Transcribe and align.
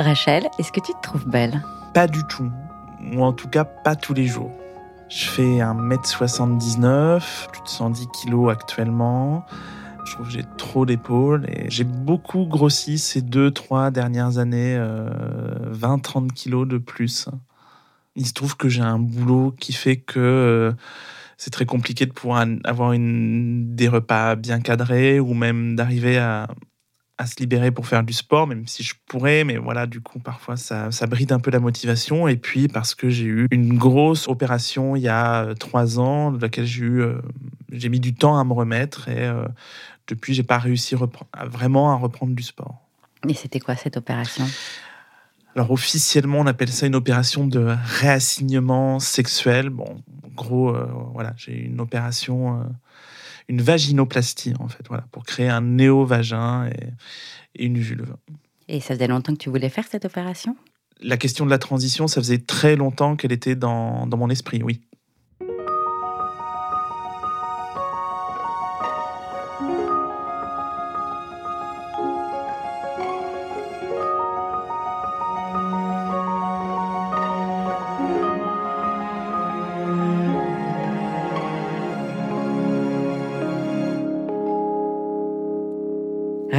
Rachel, 0.00 0.48
est-ce 0.58 0.72
que 0.72 0.80
tu 0.80 0.92
te 0.92 1.00
trouves 1.02 1.28
belle? 1.28 1.62
Pas 1.92 2.06
du 2.06 2.24
tout. 2.24 2.50
Ou 3.12 3.22
en 3.22 3.32
tout 3.32 3.48
cas, 3.48 3.64
pas 3.64 3.96
tous 3.96 4.14
les 4.14 4.26
jours. 4.26 4.50
Je 5.10 5.26
fais 5.26 5.58
1m79, 5.58 7.50
plus 7.52 7.62
de 7.62 7.68
110 7.68 8.06
kg 8.06 8.50
actuellement. 8.50 9.44
Je 10.06 10.12
trouve 10.14 10.26
que 10.26 10.32
j'ai 10.32 10.44
trop 10.56 10.86
d'épaules 10.86 11.44
et 11.50 11.68
j'ai 11.68 11.84
beaucoup 11.84 12.46
grossi 12.46 12.98
ces 12.98 13.20
deux, 13.20 13.50
trois 13.50 13.90
dernières 13.90 14.38
années, 14.38 14.78
20-30 14.78 14.80
euh, 14.80 16.28
kilos 16.34 16.66
de 16.66 16.78
plus. 16.78 17.28
Il 18.16 18.26
se 18.26 18.32
trouve 18.32 18.56
que 18.56 18.68
j'ai 18.68 18.82
un 18.82 18.98
boulot 18.98 19.54
qui 19.60 19.72
fait 19.72 19.96
que 19.96 20.18
euh, 20.18 20.72
c'est 21.36 21.50
très 21.50 21.66
compliqué 21.66 22.06
de 22.06 22.12
pouvoir 22.12 22.46
avoir 22.64 22.92
une, 22.92 23.74
des 23.74 23.88
repas 23.88 24.34
bien 24.36 24.60
cadrés 24.60 25.20
ou 25.20 25.34
même 25.34 25.76
d'arriver 25.76 26.18
à, 26.18 26.48
à 27.20 27.26
se 27.26 27.36
libérer 27.38 27.70
pour 27.70 27.86
faire 27.86 28.02
du 28.02 28.14
sport, 28.14 28.46
même 28.46 28.66
si 28.66 28.82
je 28.82 28.94
pourrais, 29.06 29.44
mais 29.44 29.58
voilà, 29.58 29.86
du 29.86 30.00
coup, 30.00 30.18
parfois, 30.18 30.56
ça, 30.56 30.90
ça 30.90 31.06
bride 31.06 31.32
un 31.32 31.38
peu 31.38 31.50
la 31.50 31.60
motivation. 31.60 32.28
Et 32.28 32.38
puis, 32.38 32.66
parce 32.66 32.94
que 32.94 33.10
j'ai 33.10 33.26
eu 33.26 33.46
une 33.50 33.76
grosse 33.76 34.26
opération 34.26 34.96
il 34.96 35.02
y 35.02 35.08
a 35.08 35.42
euh, 35.42 35.54
trois 35.54 36.00
ans, 36.00 36.32
de 36.32 36.40
laquelle 36.40 36.64
j'ai 36.64 36.86
eu, 36.86 37.02
euh, 37.02 37.20
j'ai 37.70 37.90
mis 37.90 38.00
du 38.00 38.14
temps 38.14 38.38
à 38.38 38.44
me 38.44 38.54
remettre, 38.54 39.10
et 39.10 39.18
euh, 39.18 39.44
depuis, 40.08 40.32
j'ai 40.32 40.44
pas 40.44 40.56
réussi 40.56 40.96
à 41.34 41.44
vraiment 41.44 41.92
à 41.92 41.96
reprendre 41.96 42.34
du 42.34 42.42
sport. 42.42 42.76
Et 43.28 43.34
c'était 43.34 43.60
quoi 43.60 43.76
cette 43.76 43.98
opération? 43.98 44.46
Alors 45.54 45.72
officiellement, 45.72 46.38
on 46.38 46.46
appelle 46.46 46.70
ça 46.70 46.86
une 46.86 46.94
opération 46.94 47.46
de 47.46 47.76
réassignement 48.00 48.98
sexuel. 48.98 49.68
Bon, 49.68 50.02
en 50.24 50.28
gros, 50.34 50.74
voilà, 51.12 51.34
j'ai 51.36 51.52
une 51.52 51.80
opération 51.80 52.64
une 53.48 53.60
vaginoplastie, 53.62 54.54
en 54.58 54.68
fait, 54.68 54.86
voilà, 54.88 55.04
pour 55.12 55.24
créer 55.24 55.48
un 55.48 55.60
néo-vagin 55.60 56.66
et, 56.66 57.64
une 57.64 57.78
vulve. 57.78 58.14
Et 58.68 58.80
ça 58.80 58.94
faisait 58.94 59.08
longtemps 59.08 59.32
que 59.32 59.38
tu 59.38 59.50
voulais 59.50 59.68
faire 59.68 59.84
cette 59.90 60.04
opération? 60.04 60.56
La 61.00 61.16
question 61.16 61.44
de 61.44 61.50
la 61.50 61.58
transition, 61.58 62.06
ça 62.06 62.20
faisait 62.20 62.38
très 62.38 62.76
longtemps 62.76 63.16
qu'elle 63.16 63.32
était 63.32 63.56
dans, 63.56 64.06
dans 64.06 64.16
mon 64.16 64.30
esprit, 64.30 64.62
oui. 64.62 64.82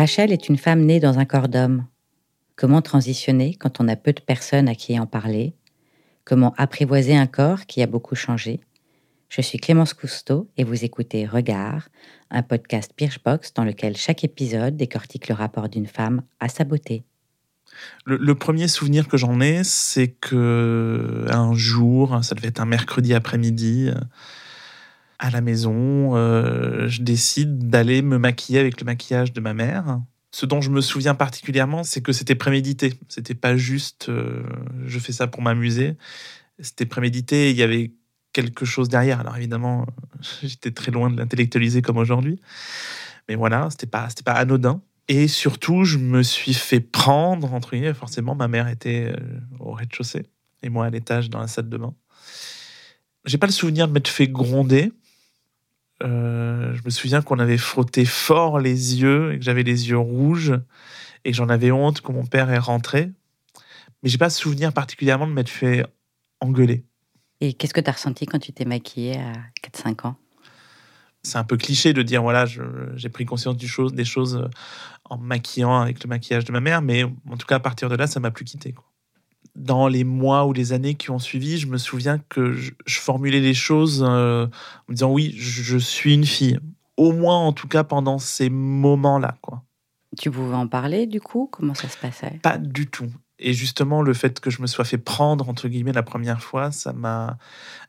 Rachel 0.02 0.31
est 0.31 0.49
une 0.49 0.57
femme 0.57 0.81
née 0.81 0.99
dans 0.99 1.19
un 1.19 1.25
corps 1.25 1.47
d'homme. 1.47 1.85
Comment 2.55 2.81
transitionner 2.81 3.53
quand 3.53 3.80
on 3.80 3.88
a 3.88 3.95
peu 3.95 4.13
de 4.13 4.19
personnes 4.19 4.67
à 4.67 4.73
qui 4.73 4.99
en 4.99 5.05
parler? 5.05 5.53
Comment 6.25 6.55
apprivoiser 6.58 7.16
un 7.16 7.27
corps 7.27 7.67
qui 7.67 7.83
a 7.83 7.85
beaucoup 7.85 8.16
changé? 8.16 8.61
Je 9.30 9.43
suis 9.43 9.59
Clémence 9.59 9.93
Cousteau 9.93 10.49
et 10.58 10.63
vous 10.63 10.83
écoutez 10.83 11.27
Regard, 11.27 11.89
un 12.31 12.41
podcast 12.41 12.93
Birchbox 12.97 13.53
dans 13.53 13.63
lequel 13.63 13.95
chaque 13.95 14.23
épisode 14.23 14.75
décortique 14.75 15.27
le 15.27 15.35
rapport 15.35 15.69
d'une 15.69 15.85
femme 15.85 16.23
à 16.39 16.49
sa 16.49 16.63
beauté. 16.63 17.03
Le, 18.08 18.33
premier 18.33 18.67
souvenir 18.67 19.08
que 19.08 19.17
j'en 19.17 19.39
ai, 19.39 19.63
c'est 19.63 20.08
que 20.08 21.27
un 21.30 21.53
jour, 21.53 22.23
ça 22.23 22.33
devait 22.33 22.47
être 22.47 22.59
un 22.59 22.65
mercredi 22.65 23.13
après-midi, 23.13 23.91
à 25.22 25.30
la 25.30 25.39
maison, 25.39 26.16
euh, 26.16 26.88
je 26.88 27.03
décide 27.03 27.69
d'aller 27.69 28.02
me 28.02 28.17
maquiller 28.17 28.58
avec 28.58 28.81
le 28.81 28.86
maquillage 28.86 29.33
de 29.33 29.39
ma 29.39 29.53
mère. 29.53 30.02
Ce 30.31 30.47
dont 30.47 30.61
je 30.61 30.72
me 30.72 30.81
souviens 30.81 31.14
particulièrement, 31.14 31.83
c'est 31.83 32.02
que 32.02 32.11
c'était 32.11 32.33
prémédité. 32.33 32.95
C'était 33.08 33.36
pas 33.36 33.55
juste 33.55 34.09
euh, 34.09 34.42
je 34.88 34.97
fais 34.97 35.11
ça 35.11 35.27
pour 35.27 35.44
m'amuser. 35.44 35.95
C'était 36.59 36.88
prémédité. 36.88 37.52
Il 37.52 37.58
y 37.58 37.61
avait 37.61 37.92
quelque 38.33 38.65
chose 38.65 38.89
derrière. 38.89 39.20
Alors 39.20 39.37
évidemment, 39.37 39.86
j'étais 40.42 40.71
très 40.71 40.92
loin 40.92 41.11
de 41.11 41.17
l'intellectualiser 41.17 41.83
comme 41.83 41.98
aujourd'hui. 41.98 42.42
Mais 43.30 43.36
voilà, 43.36 43.70
c'était 43.70 43.86
pas, 43.86 44.09
c'était 44.09 44.23
pas 44.23 44.33
anodin. 44.33 44.82
Et 45.08 45.27
surtout, 45.27 45.83
je 45.83 45.99
me 45.99 46.23
suis 46.23 46.55
fait 46.55 46.80
prendre, 46.80 47.53
entre 47.53 47.71
guillemets. 47.71 47.93
Forcément, 47.93 48.33
ma 48.33 48.48
mère 48.48 48.67
était 48.67 49.14
euh, 49.15 49.39
au 49.59 49.73
rez-de-chaussée 49.73 50.23
et 50.64 50.70
moi 50.70 50.88
à 50.88 50.89
l'étage 50.89 51.30
dans 51.30 51.39
la 51.39 51.48
salle 51.48 51.70
de 51.70 51.77
bain. 51.77 51.93
J'ai 53.26 53.38
pas 53.38 53.45
le 53.45 53.52
souvenir 53.52 53.88
de 53.88 53.93
m'être 53.93 54.08
fait 54.08 54.27
gronder, 54.27 54.92
euh, 56.04 56.73
je 56.73 56.82
me 56.84 56.89
souviens 56.89 57.22
qu'on 57.22 57.39
avait 57.39 57.58
frotté 57.58 58.06
fort 58.06 58.60
les 58.60 59.02
yeux 59.02 59.34
et 59.34 59.39
que 59.39 59.45
j'avais 59.45 59.64
les 59.64 59.89
yeux 59.89 59.98
rouges 59.98 60.54
et 61.23 61.32
que 61.32 61.38
j'en 61.38 61.50
avais 61.50 61.72
honte 61.72 62.02
quand 62.02 62.14
mon 62.14 62.26
père 62.26 62.50
est 62.50 62.58
rentré. 62.58 63.12
Mais 64.04 64.10
j'ai 64.10 64.17
pas 64.17 64.30
souvenir 64.30 64.73
particulièrement 64.73 65.28
de 65.28 65.34
m'être 65.34 65.50
fait 65.50 65.86
engueuler. 66.39 66.84
Et 67.39 67.54
qu'est-ce 67.54 67.73
que 67.73 67.82
tu 67.82 67.89
as 67.89 67.94
ressenti 67.94 68.26
quand 68.26 68.39
tu 68.39 68.52
t'es 68.52 68.66
maquillée 68.66 69.17
à 69.17 69.34
4-5 69.67 70.08
ans? 70.08 70.16
C'est 71.23 71.38
un 71.38 71.44
peu 71.44 71.58
cliché 71.58 71.94
de 71.94 72.02
dire 72.02 72.23
voilà, 72.23 72.45
j'ai 72.45 73.10
pris 73.10 73.26
conscience 73.26 73.56
du 73.56 73.68
chose, 73.68 73.94
des 73.94 74.06
choses 74.06 74.50
en 75.06 75.18
maquillant 75.18 75.82
avec 75.82 76.04
le 76.04 76.08
maquillage 76.08 76.45
de 76.45 76.52
ma 76.52 76.62
mère, 76.62 76.82
mais 76.82 77.04
en 77.04 77.38
tout 77.38 77.45
cas 77.45 77.56
à 77.56 77.60
partir 77.60 77.89
de 77.89 77.95
là, 77.95 78.08
ça 78.08 78.20
m'a 78.20 78.32
plus 78.32 78.45
quitté. 78.45 78.73
Quoi 78.73 78.90
dans 79.56 79.88
les 79.88 80.04
mois 80.04 80.45
ou 80.45 80.54
les 80.54 80.73
années 80.73 80.95
qui 80.95 81.12
ont 81.12 81.20
suivi, 81.20 81.58
je 81.58 81.67
me 81.67 81.78
souviens 81.78 82.20
que 82.30 82.54
je, 82.54 82.72
formulais 82.88 83.39
les 83.39 83.54
choses 83.54 84.06
euh, 84.08 84.45
en 84.45 84.92
me 84.92 84.94
disant 84.95 85.12
oui, 85.12 85.34
je, 85.38 85.78
suis 85.78 86.14
une 86.14 86.26
fille. 86.26 86.60
Au 86.98 87.12
moins, 87.12 87.38
en 87.38 87.54
tout 87.54 87.67
cas, 87.67 87.84
pendant 87.84 88.20
ces 88.20 88.50
moments-là. 88.50 89.38
quoi. 89.42 89.64
Tu 90.17 90.30
pouvais 90.30 90.56
en 90.56 90.67
parler 90.67 91.08
du 91.08 91.22
coup? 91.22 91.50
Comment 91.52 91.73
ça 91.73 91.89
se 91.89 91.98
passait? 91.98 92.39
Pas 92.44 92.58
du 92.58 92.88
tout. 92.88 93.12
Et 93.41 93.53
justement, 93.53 94.02
le 94.02 94.13
fait 94.13 94.39
que 94.39 94.49
je 94.49 94.61
me 94.61 94.67
sois 94.67 94.85
fait 94.85 94.97
prendre, 94.97 95.49
entre 95.49 95.67
guillemets, 95.67 95.91
la 95.91 96.03
première 96.03 96.41
fois, 96.41 96.71
ça 96.71 96.93
m'a 96.93 97.37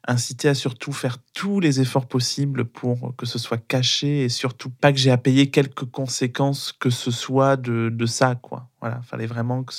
incité 0.08 0.48
à 0.48 0.54
surtout 0.54 0.92
faire 0.92 1.18
tous 1.34 1.60
les 1.60 1.80
efforts 1.80 2.06
possibles 2.06 2.64
pour 2.64 3.14
que 3.16 3.26
ce 3.26 3.38
soit 3.38 3.58
caché 3.58 4.24
et 4.24 4.28
surtout 4.28 4.70
pas 4.70 4.92
que 4.92 4.98
j'ai 4.98 5.10
à 5.10 5.18
payer 5.18 5.50
quelques 5.50 5.84
conséquences 5.84 6.72
que 6.72 6.90
ce 6.90 7.10
soit 7.10 7.56
de, 7.56 7.90
de 7.90 8.06
ça, 8.06 8.34
quoi. 8.34 8.68
Voilà, 8.80 9.00
fallait 9.02 9.26
vraiment 9.26 9.62
que 9.62 9.74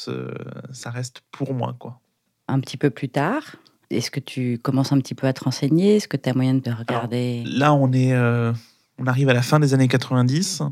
ça 0.72 0.90
reste 0.90 1.24
pour 1.32 1.54
moi, 1.54 1.76
quoi. 1.78 2.00
Un 2.48 2.60
petit 2.60 2.78
peu 2.78 2.90
plus 2.90 3.10
tard, 3.10 3.44
est-ce 3.90 4.12
que 4.12 4.20
tu 4.20 4.60
commences 4.60 4.92
un 4.92 5.00
petit 5.00 5.16
peu 5.16 5.28
à 5.28 5.34
te 5.34 5.44
renseigner? 5.44 5.98
Est-ce 5.98 6.08
que 6.08 6.18
tu 6.18 6.30
as 6.30 6.34
moyen 6.34 6.56
de 6.56 6.72
regarder? 6.72 7.44
Là, 7.46 7.74
on 7.74 7.92
est, 7.92 8.14
euh, 8.14 8.52
on 8.98 9.08
arrive 9.08 9.30
à 9.30 9.34
la 9.34 9.42
fin 9.42 9.60
des 9.60 9.74
années 9.74 9.88
90. 9.88 10.64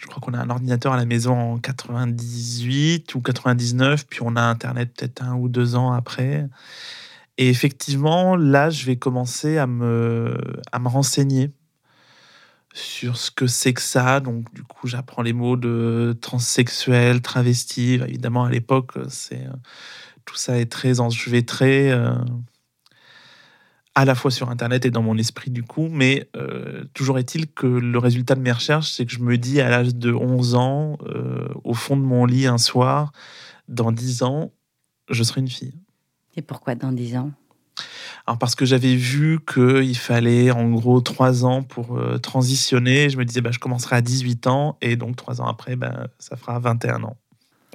Je 0.00 0.06
crois 0.06 0.20
qu'on 0.20 0.34
a 0.34 0.38
un 0.38 0.50
ordinateur 0.50 0.92
à 0.92 0.96
la 0.96 1.04
maison 1.04 1.54
en 1.54 1.58
98 1.58 3.14
ou 3.14 3.20
99, 3.20 4.06
puis 4.06 4.20
on 4.22 4.36
a 4.36 4.42
Internet 4.42 4.92
peut-être 4.96 5.22
un 5.22 5.34
ou 5.34 5.48
deux 5.48 5.74
ans 5.74 5.92
après. 5.92 6.46
Et 7.36 7.48
effectivement, 7.48 8.36
là, 8.36 8.70
je 8.70 8.86
vais 8.86 8.96
commencer 8.96 9.58
à 9.58 9.66
me, 9.66 10.36
à 10.72 10.78
me 10.78 10.88
renseigner 10.88 11.50
sur 12.72 13.16
ce 13.16 13.30
que 13.30 13.46
c'est 13.46 13.74
que 13.74 13.82
ça. 13.82 14.20
Donc, 14.20 14.52
du 14.54 14.62
coup, 14.62 14.86
j'apprends 14.86 15.22
les 15.22 15.32
mots 15.32 15.56
de 15.56 16.16
transsexuel, 16.20 17.20
travesti. 17.20 17.94
Évidemment, 17.94 18.44
à 18.44 18.50
l'époque, 18.50 18.92
c'est 19.08 19.46
tout 20.24 20.36
ça 20.36 20.58
est 20.58 20.70
très 20.70 21.00
enchevêtré. 21.00 21.92
À 23.98 24.04
la 24.04 24.14
fois 24.14 24.30
sur 24.30 24.48
Internet 24.48 24.86
et 24.86 24.92
dans 24.92 25.02
mon 25.02 25.18
esprit 25.18 25.50
du 25.50 25.64
coup, 25.64 25.88
mais 25.90 26.28
euh, 26.36 26.84
toujours 26.94 27.18
est-il 27.18 27.48
que 27.48 27.66
le 27.66 27.98
résultat 27.98 28.36
de 28.36 28.40
mes 28.40 28.52
recherches, 28.52 28.92
c'est 28.92 29.04
que 29.04 29.10
je 29.10 29.18
me 29.18 29.36
dis 29.36 29.60
à 29.60 29.68
l'âge 29.68 29.92
de 29.92 30.12
11 30.12 30.54
ans, 30.54 30.98
euh, 31.02 31.48
au 31.64 31.74
fond 31.74 31.96
de 31.96 32.02
mon 32.02 32.24
lit 32.24 32.46
un 32.46 32.58
soir, 32.58 33.10
dans 33.66 33.90
10 33.90 34.22
ans, 34.22 34.52
je 35.10 35.20
serai 35.24 35.40
une 35.40 35.48
fille. 35.48 35.74
Et 36.36 36.42
pourquoi 36.42 36.76
dans 36.76 36.92
10 36.92 37.16
ans? 37.16 37.32
Alors 38.24 38.38
parce 38.38 38.54
que 38.54 38.64
j'avais 38.64 38.94
vu 38.94 39.40
qu'il 39.44 39.98
fallait 39.98 40.52
en 40.52 40.70
gros 40.70 41.00
3 41.00 41.44
ans 41.44 41.64
pour 41.64 41.98
euh, 41.98 42.18
transitionner, 42.18 43.10
je 43.10 43.18
me 43.18 43.24
disais 43.24 43.40
bah, 43.40 43.50
je 43.50 43.58
commencerai 43.58 43.96
à 43.96 44.00
18 44.00 44.46
ans 44.46 44.78
et 44.80 44.94
donc 44.94 45.16
3 45.16 45.40
ans 45.40 45.48
après, 45.48 45.74
bah, 45.74 46.06
ça 46.20 46.36
fera 46.36 46.60
21 46.60 47.02
ans. 47.02 47.16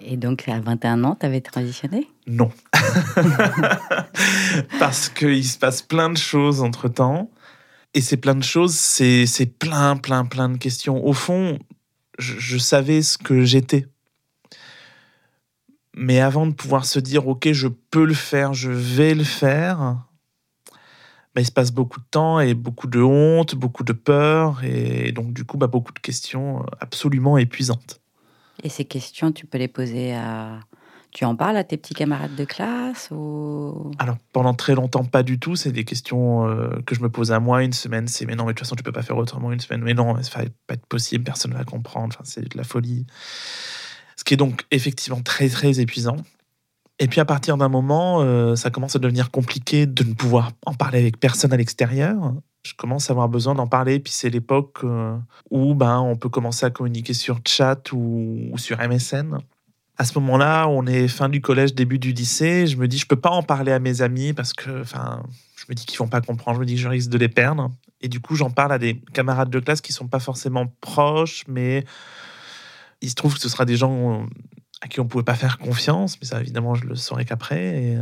Et 0.06 0.18
donc, 0.18 0.48
à 0.48 0.60
21 0.60 1.04
ans, 1.04 1.18
tu 1.20 1.26
avais 1.26 1.42
transitionné? 1.42 2.08
Non. 2.28 2.52
Parce 4.80 5.10
qu'il 5.10 5.46
se 5.46 5.58
passe 5.58 5.82
plein 5.82 6.10
de 6.10 6.18
choses 6.18 6.62
entre-temps. 6.62 7.30
Et 7.94 8.02
ces 8.02 8.18
plein 8.18 8.36
de 8.36 8.44
choses, 8.44 8.76
c'est 8.76 9.60
plein, 9.60 9.98
plein, 9.98 10.26
plein 10.26 10.50
de 10.50 10.58
questions. 10.58 11.06
Au 11.06 11.14
fond, 11.14 11.60
je, 12.18 12.58
savais 12.58 13.02
ce 13.02 13.18
que 13.18 13.44
j'étais. 13.44 13.86
Mais 15.96 16.20
avant 16.20 16.48
de 16.48 16.54
pouvoir 16.54 16.86
se 16.86 17.00
dire, 17.00 17.28
OK, 17.28 17.52
je 17.52 17.68
peux 17.68 18.06
le 18.06 18.16
faire, 18.16 18.54
je 18.54 18.72
vais 18.72 19.14
le 19.14 19.24
faire, 19.24 20.08
bah, 21.36 21.42
il 21.42 21.46
se 21.46 21.52
passe 21.52 21.72
beaucoup 21.72 22.00
de 22.00 22.06
temps 22.10 22.40
et 22.40 22.56
beaucoup 22.56 22.88
de 22.88 23.00
honte, 23.00 23.54
beaucoup 23.54 23.84
de 23.84 23.94
peur, 23.94 24.64
et 24.64 25.12
donc 25.12 25.34
du 25.34 25.46
coup, 25.46 25.58
bah, 25.58 25.68
beaucoup 25.68 25.94
de 25.94 26.00
questions 26.00 26.66
absolument 26.80 27.38
épuisantes. 27.38 28.03
Et 28.62 28.70
ces 28.70 28.86
questions, 28.86 29.32
tu 29.32 29.46
peux 29.46 29.58
les 29.58 29.68
poser 29.68 30.14
à... 30.14 30.60
Tu 31.12 31.26
en 31.26 31.36
parles 31.36 31.58
à 31.58 31.64
tes 31.64 31.78
petits 31.78 31.94
camarades 31.94 32.36
de 32.36 32.44
classe 32.44 33.10
ou... 33.12 33.92
Alors, 34.00 34.18
pendant 34.32 34.56
très 34.56 34.74
longtemps, 34.74 35.04
pas 35.04 35.22
du 35.22 35.38
tout. 35.38 35.56
C'est 35.56 35.72
des 35.72 35.84
questions 35.84 36.48
euh, 36.48 36.82
que 36.88 36.96
je 36.96 37.02
me 37.02 37.10
pose 37.10 37.32
à 37.32 37.40
moi. 37.40 37.64
Une 37.64 37.74
semaine, 37.74 38.08
c'est 38.08 38.26
mais 38.26 38.36
non, 38.36 38.46
mais 38.46 38.54
de 38.54 38.58
toute 38.58 38.66
façon, 38.66 38.76
tu 38.76 38.82
peux 38.82 38.92
pas 38.92 39.04
faire 39.04 39.18
autrement. 39.18 39.52
Une 39.52 39.60
semaine, 39.60 39.82
mais 39.84 39.94
non, 39.94 40.22
ça 40.24 40.40
va 40.40 40.46
pas 40.66 40.74
être 40.74 40.88
possible, 40.88 41.24
personne 41.24 41.52
ne 41.52 41.58
va 41.58 41.66
comprendre. 41.66 42.08
Enfin, 42.16 42.24
c'est 42.24 42.42
de 42.42 42.58
la 42.58 42.64
folie. 42.64 43.06
Ce 44.18 44.24
qui 44.24 44.34
est 44.34 44.38
donc 44.38 44.66
effectivement 44.72 45.22
très 45.22 45.50
très 45.50 45.80
épuisant. 45.80 46.18
Et 47.00 47.08
puis 47.08 47.20
à 47.20 47.26
partir 47.26 47.58
d'un 47.58 47.70
moment, 47.70 48.22
euh, 48.22 48.56
ça 48.56 48.70
commence 48.70 48.96
à 48.96 49.00
devenir 49.00 49.30
compliqué 49.32 49.86
de 49.86 50.04
ne 50.04 50.14
pouvoir 50.14 50.52
en 50.66 50.74
parler 50.74 51.00
avec 51.00 51.20
personne 51.20 51.54
à 51.54 51.58
l'extérieur. 51.58 52.34
Je 52.66 52.74
commence 52.76 53.10
à 53.10 53.14
avoir 53.14 53.28
besoin 53.28 53.56
d'en 53.56 53.68
parler, 53.68 54.00
puis 54.00 54.14
c'est 54.14 54.30
l'époque 54.30 54.80
euh, 54.84 55.18
où 55.50 55.76
ben, 55.76 56.00
on 56.00 56.16
peut 56.16 56.30
commencer 56.30 56.66
à 56.66 56.70
communiquer 56.70 57.14
sur 57.14 57.40
chat 57.46 57.92
ou, 57.92 58.54
sur 58.56 58.78
MSN. 58.80 59.38
À 59.98 60.06
ce 60.06 60.18
moment-là, 60.20 60.68
on 60.68 60.86
est 60.88 61.08
fin 61.10 61.28
du 61.28 61.42
collège, 61.42 61.76
début 61.76 62.00
du 62.00 62.14
lycée. 62.14 62.66
Je 62.66 62.78
me 62.78 62.88
dis, 62.88 62.98
je 62.98 63.06
peux 63.06 63.20
pas 63.20 63.30
en 63.30 63.44
parler 63.44 63.74
à 63.74 63.80
mes 63.80 64.02
amis 64.02 64.34
parce 64.34 64.54
que, 64.54 64.84
je 64.84 65.66
me 65.70 65.76
dis 65.76 65.86
qu'ils 65.86 66.00
vont 66.00 66.08
pas 66.08 66.22
comprendre. 66.22 66.56
Je 66.56 66.62
me 66.62 66.66
dis 66.66 66.76
que 66.76 66.82
je 66.82 66.88
risque 66.88 67.10
de 67.10 67.18
les 67.18 67.30
perdre. 67.30 67.70
Et 68.02 68.08
du 68.08 68.22
coup, 68.22 68.36
j'en 68.36 68.50
parle 68.50 68.72
à 68.72 68.80
des 68.80 69.00
camarades 69.14 69.50
de 69.50 69.60
classe 69.60 69.82
qui 69.82 69.92
sont 69.94 70.08
pas 70.08 70.20
forcément 70.20 70.68
proches, 70.82 71.44
mais 71.48 71.86
il 73.02 73.10
se 73.10 73.16
trouve 73.16 73.36
que 73.36 73.42
ce 73.42 73.50
sera 73.50 73.66
des 73.66 73.76
gens 73.76 74.26
à 74.82 74.88
qui 74.88 75.00
on 75.00 75.06
pouvait 75.06 75.24
pas 75.24 75.36
faire 75.36 75.58
confiance. 75.58 76.18
Mais 76.22 76.28
ça, 76.28 76.40
évidemment, 76.40 76.76
je 76.76 76.86
le 76.86 76.96
saurai 76.96 77.26
qu'après. 77.26 77.84
Et, 77.84 77.98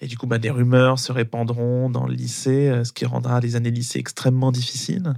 et, 0.00 0.06
du 0.06 0.18
coup, 0.18 0.26
bah, 0.26 0.38
des 0.38 0.50
rumeurs 0.50 0.98
se 0.98 1.12
répandront 1.12 1.90
dans 1.90 2.06
le 2.06 2.14
lycée, 2.14 2.82
ce 2.84 2.92
qui 2.92 3.06
rendra 3.06 3.40
les 3.40 3.56
années 3.56 3.70
lycée 3.70 3.98
extrêmement 3.98 4.52
difficiles. 4.52 5.14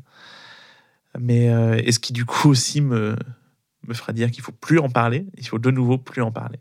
Mais 1.19 1.49
euh, 1.49 1.81
et 1.83 1.93
ce 1.93 1.99
qui, 1.99 2.13
du 2.13 2.25
coup, 2.25 2.49
aussi 2.51 2.81
me 2.81 3.17
me 3.87 3.93
fera 3.93 4.15
dire 4.15 4.31
qu'il 4.31 4.43
faut 4.43 4.53
plus 4.53 4.79
en 4.79 4.89
parler, 4.89 5.27
il 5.37 5.47
faut 5.47 5.59
de 5.59 5.71
nouveau 5.71 5.99
plus 5.99 6.23
en 6.23 6.33
parler. 6.33 6.59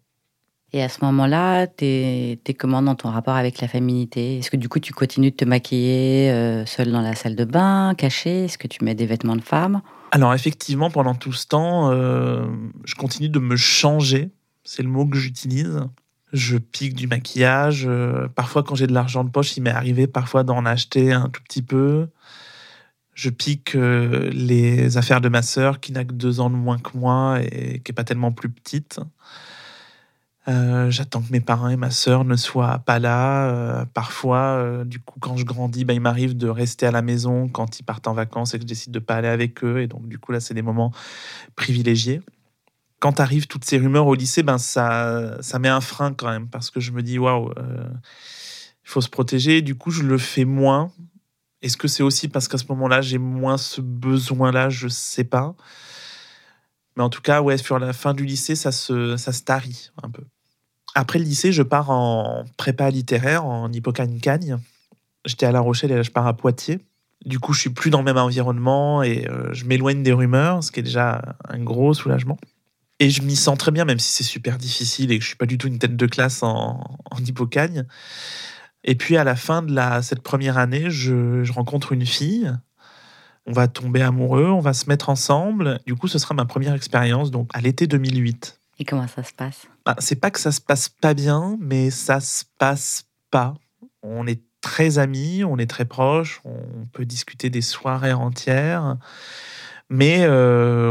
Et 0.73 0.83
à 0.83 0.89
ce 0.89 1.05
moment-là, 1.05 1.67
tu 1.67 1.85
es, 1.85 2.39
comment 2.57 2.81
dans 2.81 2.95
ton 2.95 3.09
rapport 3.09 3.35
avec 3.35 3.61
la 3.61 3.67
féminité 3.67 4.39
Est-ce 4.39 4.51
que 4.51 4.57
du 4.57 4.67
coup 4.67 4.79
tu 4.79 4.91
continues 4.91 5.31
de 5.31 5.35
te 5.35 5.45
maquiller 5.45 6.31
euh, 6.31 6.65
seule 6.65 6.91
dans 6.91 7.01
la 7.01 7.15
salle 7.15 7.35
de 7.35 7.45
bain, 7.45 7.93
cachée? 7.95 8.45
Est-ce 8.45 8.57
que 8.57 8.67
tu 8.67 8.83
mets 8.83 8.95
des 8.95 9.05
vêtements 9.05 9.35
de 9.35 9.41
femme? 9.41 9.81
Alors 10.11 10.33
effectivement, 10.33 10.89
pendant 10.89 11.15
tout 11.15 11.31
ce 11.31 11.47
temps, 11.47 11.91
euh, 11.91 12.45
je 12.85 12.95
continue 12.95 13.29
de 13.29 13.39
me 13.39 13.55
changer, 13.55 14.31
c'est 14.63 14.83
le 14.83 14.89
mot 14.89 15.05
que 15.05 15.17
j'utilise. 15.17 15.79
Je 16.33 16.57
pique 16.57 16.95
du 16.95 17.05
maquillage. 17.05 17.85
Euh, 17.87 18.27
parfois, 18.27 18.63
quand 18.63 18.73
j'ai 18.73 18.87
de 18.87 18.93
l'argent 18.93 19.23
de 19.23 19.29
poche, 19.29 19.55
il 19.55 19.61
m'est 19.61 19.69
arrivé 19.69 20.07
parfois 20.07 20.43
d'en 20.43 20.65
acheter 20.65 21.13
un 21.13 21.29
tout 21.29 21.43
petit 21.43 21.61
peu. 21.61 22.07
Je 23.13 23.29
pique 23.29 23.75
euh, 23.75 24.31
les 24.31 24.97
affaires 24.97 25.21
de 25.21 25.29
ma 25.29 25.43
sœur 25.43 25.79
qui 25.79 25.91
n'a 25.91 26.03
que 26.03 26.13
deux 26.13 26.39
ans 26.39 26.49
de 26.49 26.55
moins 26.55 26.79
que 26.79 26.97
moi 26.97 27.39
et 27.43 27.81
qui 27.85 27.91
n'est 27.91 27.95
pas 27.95 28.03
tellement 28.03 28.31
plus 28.31 28.49
petite. 28.49 28.99
Euh, 30.47 30.89
j'attends 30.89 31.21
que 31.21 31.31
mes 31.31 31.39
parents 31.39 31.69
et 31.69 31.77
ma 31.77 31.91
sœur 31.91 32.25
ne 32.25 32.35
soient 32.35 32.79
pas 32.79 32.97
là. 32.97 33.85
Parfois, 33.93 34.83
du 34.85 34.99
coup, 34.99 35.19
quand 35.19 35.37
je 35.37 35.45
grandis, 35.45 35.85
bah, 35.85 35.93
il 35.93 36.01
m'arrive 36.01 36.35
de 36.35 36.47
rester 36.49 36.87
à 36.87 36.91
la 36.91 37.03
maison 37.03 37.47
quand 37.47 37.79
ils 37.79 37.83
partent 37.83 38.07
en 38.07 38.13
vacances 38.13 38.55
et 38.55 38.57
que 38.57 38.63
je 38.63 38.67
décide 38.67 38.91
de 38.91 38.99
pas 38.99 39.17
aller 39.17 39.27
avec 39.27 39.63
eux. 39.63 39.81
Et 39.81 39.87
donc, 39.87 40.07
du 40.07 40.17
coup, 40.17 40.31
là, 40.31 40.39
c'est 40.39 40.55
des 40.55 40.63
moments 40.63 40.91
privilégiés. 41.55 42.21
Quand 43.03 43.19
arrivent 43.19 43.47
toutes 43.47 43.65
ces 43.65 43.77
rumeurs 43.77 44.07
au 44.07 44.15
lycée, 44.15 44.43
ben 44.43 44.57
ça, 44.57 45.41
ça 45.41 45.59
met 45.59 45.67
un 45.67 45.81
frein 45.81 46.13
quand 46.13 46.29
même 46.29 46.47
parce 46.47 46.69
que 46.69 46.79
je 46.79 46.91
me 46.93 47.03
dis 47.03 47.19
waouh, 47.19 47.51
il 47.57 48.89
faut 48.89 49.01
se 49.01 49.09
protéger. 49.09 49.61
Du 49.61 49.75
coup, 49.75 49.91
je 49.91 50.03
le 50.03 50.17
fais 50.17 50.45
moins 50.45 50.89
est-ce 51.63 51.77
que 51.77 51.87
c'est 51.87 52.03
aussi 52.03 52.27
parce 52.27 52.49
qu'à 52.49 52.57
ce 52.57 52.65
moment-là, 52.69 53.01
j'ai 53.01 53.17
moins 53.17 53.57
ce 53.57 53.79
besoin-là? 53.79 54.69
Je 54.69 54.89
sais 54.89 55.23
pas. 55.23 55.55
Mais 56.97 57.03
en 57.03 57.09
tout 57.09 57.21
cas, 57.21 57.41
ouais, 57.41 57.57
sur 57.57 57.79
la 57.79 57.93
fin 57.93 58.13
du 58.13 58.25
lycée, 58.25 58.55
ça 58.55 58.73
se, 58.73 59.15
ça 59.15 59.31
se 59.31 59.43
tarit 59.43 59.91
un 60.03 60.09
peu. 60.09 60.23
Après 60.93 61.19
le 61.19 61.25
lycée, 61.25 61.53
je 61.53 61.63
pars 61.63 61.89
en 61.89 62.43
prépa 62.57 62.89
littéraire, 62.89 63.45
en 63.45 63.71
hippocagne-cagne. 63.71 64.59
J'étais 65.25 65.45
à 65.45 65.53
La 65.53 65.61
Rochelle 65.61 65.91
et 65.91 65.95
là, 65.95 66.03
je 66.03 66.11
pars 66.11 66.27
à 66.27 66.35
Poitiers. 66.35 66.79
Du 67.25 67.39
coup, 67.39 67.53
je 67.53 67.61
suis 67.61 67.69
plus 67.69 67.89
dans 67.89 67.99
le 67.99 68.03
même 68.03 68.17
environnement 68.17 69.01
et 69.01 69.25
euh, 69.29 69.53
je 69.53 69.63
m'éloigne 69.63 70.03
des 70.03 70.11
rumeurs, 70.11 70.61
ce 70.61 70.71
qui 70.71 70.81
est 70.81 70.83
déjà 70.83 71.37
un 71.47 71.59
gros 71.59 71.93
soulagement. 71.93 72.37
Et 72.99 73.09
je 73.09 73.21
m'y 73.21 73.35
sens 73.35 73.57
très 73.57 73.71
bien, 73.71 73.85
même 73.85 73.99
si 73.99 74.11
c'est 74.11 74.23
super 74.23 74.57
difficile 74.57 75.11
et 75.11 75.17
que 75.17 75.23
je 75.23 75.29
suis 75.29 75.37
pas 75.37 75.45
du 75.45 75.57
tout 75.57 75.67
une 75.67 75.79
tête 75.79 75.95
de 75.95 76.05
classe 76.05 76.43
en, 76.43 76.97
en 77.11 77.17
hippocagne. 77.17 77.85
Et 78.83 78.95
puis 78.95 79.17
à 79.17 79.23
la 79.23 79.35
fin 79.35 79.61
de 79.61 79.73
la, 79.73 80.01
cette 80.01 80.21
première 80.21 80.57
année, 80.57 80.89
je, 80.89 81.51
rencontre 81.51 81.93
une 81.93 82.05
fille. 82.05 82.51
On 83.45 83.51
va 83.51 83.67
tomber 83.67 84.01
amoureux, 84.01 84.49
on 84.49 84.59
va 84.59 84.73
se 84.73 84.87
mettre 84.87 85.09
ensemble. 85.09 85.79
Du 85.85 85.95
coup, 85.95 86.07
ce 86.07 86.17
sera 86.17 86.33
ma 86.33 86.45
première 86.45 86.73
expérience, 86.73 87.31
donc 87.31 87.49
à 87.53 87.61
l'été 87.61 87.87
2008. 87.87 88.59
Et 88.79 88.85
comment 88.85 89.07
ça 89.07 89.23
se 89.23 89.33
passe? 89.33 89.67
Bah, 89.85 89.95
C'est 89.99 90.15
pas 90.15 90.31
que 90.31 90.39
ça 90.39 90.51
se 90.51 90.61
passe 90.61 90.89
pas 90.89 91.13
bien, 91.13 91.57
mais 91.59 91.91
ça 91.91 92.19
se 92.19 92.43
passe 92.57 93.05
pas. 93.31 93.53
On 94.01 94.27
est 94.27 94.41
très 94.61 94.97
amis, 94.97 95.43
on 95.43 95.57
est 95.57 95.69
très 95.69 95.85
proches, 95.85 96.41
on 96.45 96.85
peut 96.93 97.05
discuter 97.05 97.49
des 97.49 97.61
soirées 97.61 98.13
entières, 98.13 98.97
mais 99.93 100.21
euh, 100.23 100.89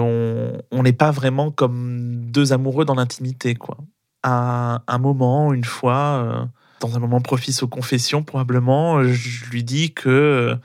on 0.70 0.82
n'est 0.84 0.92
pas 0.92 1.10
vraiment 1.10 1.50
comme 1.50 2.30
deux 2.30 2.52
amoureux 2.52 2.84
dans 2.84 2.94
l'intimité, 2.94 3.56
quoi. 3.56 3.76
À 4.22 4.84
un 4.86 4.98
moment, 4.98 5.52
une 5.52 5.64
fois. 5.64 6.24
Euh, 6.24 6.44
dans 6.78 6.96
un 6.96 7.00
moment 7.00 7.20
propice 7.20 7.64
aux 7.64 7.68
confessions, 7.68 8.22
probablement, 8.22 9.02
je 9.02 9.44
lui 9.46 9.64
dis 9.64 9.92
que 9.92 10.08
euh, 10.08 10.56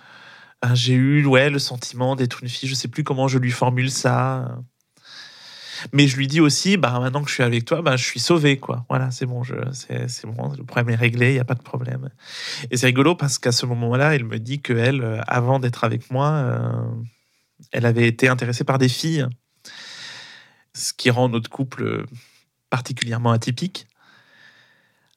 j'ai 0.74 0.94
eu 0.94 1.26
ouais, 1.26 1.50
le 1.50 1.58
sentiment 1.58 2.16
d'être 2.16 2.44
une 2.44 2.50
fille. 2.50 2.70
Je 2.70 2.76
sais 2.76 2.88
plus 2.88 3.04
comment 3.04 3.28
je 3.28 3.40
lui 3.40 3.50
formule 3.50 3.90
ça. 3.90 4.60
Mais 5.92 6.08
je 6.08 6.16
lui 6.16 6.28
dis 6.28 6.40
aussi, 6.40 6.78
bah, 6.78 7.00
maintenant 7.00 7.24
que 7.24 7.30
je 7.30 7.34
suis 7.36 7.44
avec 7.44 7.66
toi, 7.66 7.82
bah, 7.82 7.96
je 7.96 8.04
suis 8.04 8.20
sauvé. 8.20 8.58
Quoi. 8.58 8.86
Voilà, 8.88 9.10
c'est 9.10 9.26
bon, 9.26 9.42
bon, 9.42 10.54
le 10.56 10.64
problème 10.64 10.94
est 10.94 10.96
réglé, 11.00 11.30
il 11.30 11.34
n'y 11.34 11.40
a 11.40 11.46
pas 11.46 11.56
de 11.56 11.64
problème. 11.64 12.10
Et 12.70 12.78
c'est 12.78 12.86
rigolo 12.86 13.16
parce 13.16 13.40
qu'à 13.40 13.52
ce 13.52 13.66
moment-là, 13.66 14.14
elle 14.14 14.26
me 14.26 14.38
dit 14.38 14.60
qu'elle, 14.62 15.02
euh, 15.02 15.22
avant 15.28 15.60
d'être 15.60 15.84
avec 15.84 16.12
moi, 16.12 16.84
elle 17.72 17.86
avait 17.86 18.08
été 18.08 18.28
intéressée 18.28 18.64
par 18.64 18.78
des 18.78 18.90
filles, 18.90 19.28
ce 20.74 20.94
qui 20.94 21.10
rend 21.10 21.30
notre 21.30 21.50
couple 21.50 22.06
particulièrement 22.70 23.32
atypique. 23.32 23.88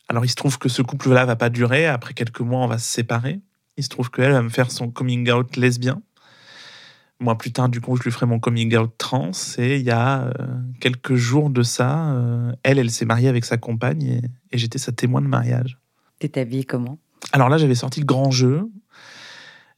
Alors 0.08 0.24
il 0.24 0.28
se 0.28 0.34
trouve 0.34 0.58
que 0.58 0.68
ce 0.68 0.82
couple-là 0.82 1.24
va 1.24 1.36
pas 1.36 1.50
durer. 1.50 1.86
Après 1.86 2.14
quelques 2.14 2.40
mois, 2.40 2.60
on 2.60 2.66
va 2.66 2.78
se 2.78 2.90
séparer. 2.90 3.40
Il 3.76 3.84
se 3.84 3.88
trouve 3.88 4.10
qu'elle 4.10 4.32
va 4.32 4.42
me 4.42 4.48
faire 4.48 4.70
son 4.70 4.90
coming 4.90 5.30
out 5.30 5.56
lesbien. 5.56 6.02
Moi, 7.20 7.36
plus 7.36 7.52
tard, 7.52 7.68
du 7.68 7.82
coup, 7.82 7.96
je 7.96 8.02
lui 8.02 8.10
ferai 8.10 8.24
mon 8.24 8.40
coming 8.40 8.74
out 8.76 8.92
trans. 8.96 9.30
Et 9.58 9.76
il 9.76 9.82
y 9.82 9.90
a 9.90 10.22
euh, 10.22 10.32
quelques 10.80 11.14
jours 11.14 11.50
de 11.50 11.62
ça, 11.62 12.12
euh, 12.12 12.52
elle, 12.62 12.78
elle 12.78 12.90
s'est 12.90 13.04
mariée 13.04 13.28
avec 13.28 13.44
sa 13.44 13.58
compagne 13.58 14.22
et, 14.50 14.58
j'étais 14.58 14.78
sa 14.78 14.90
témoin 14.90 15.20
de 15.20 15.26
mariage. 15.26 15.78
T'es 16.18 16.40
habillée 16.40 16.64
comment? 16.64 16.98
Alors 17.32 17.50
là, 17.50 17.58
j'avais 17.58 17.74
sorti 17.74 18.00
le 18.00 18.06
grand 18.06 18.30
jeu. 18.30 18.68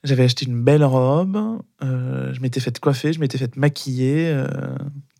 J'avais 0.05 0.25
acheté 0.25 0.47
une 0.47 0.63
belle 0.63 0.85
robe. 0.85 1.63
Euh, 1.83 2.33
je 2.33 2.41
m'étais 2.41 2.61
fait 2.61 2.79
coiffer, 2.79 3.13
je 3.13 3.21
m'étais 3.21 3.39
fait 3.39 3.57
maquiller. 3.57 4.45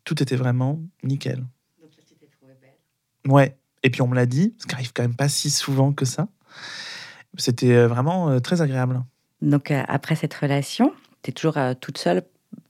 tout 0.05 0.23
était 0.23 0.37
vraiment 0.37 0.81
nickel. 1.03 1.39
Donc 1.81 1.91
tu 2.07 2.15
t'es 2.15 2.27
trouvée 2.27 2.55
belle 2.61 3.33
Ouais. 3.33 3.57
Et 3.83 3.91
puis 3.91 4.03
on 4.03 4.09
me 4.09 4.15
l'a 4.15 4.27
dit, 4.27 4.55
ce 4.59 4.67
qui 4.67 4.75
arrive 4.75 4.93
quand 4.93 5.03
même 5.03 5.17
pas 5.17 5.29
si 5.29 5.51
souvent 5.51 5.93
que 5.93 6.05
ça. 6.05 6.29
C'était 7.37 7.73
euh, 7.73 7.89
vraiment 7.89 8.31
euh, 8.31 8.41
très 8.41 8.63
agréable. 8.63 9.03
Donc 9.41 9.71
euh, 9.71 9.83
après 9.89 10.15
cette 10.15 10.35
relation, 10.35 10.93
tu 11.23 11.31
es 11.31 11.33
toujours 11.33 11.59
toute 11.81 11.99
seule 11.99 12.23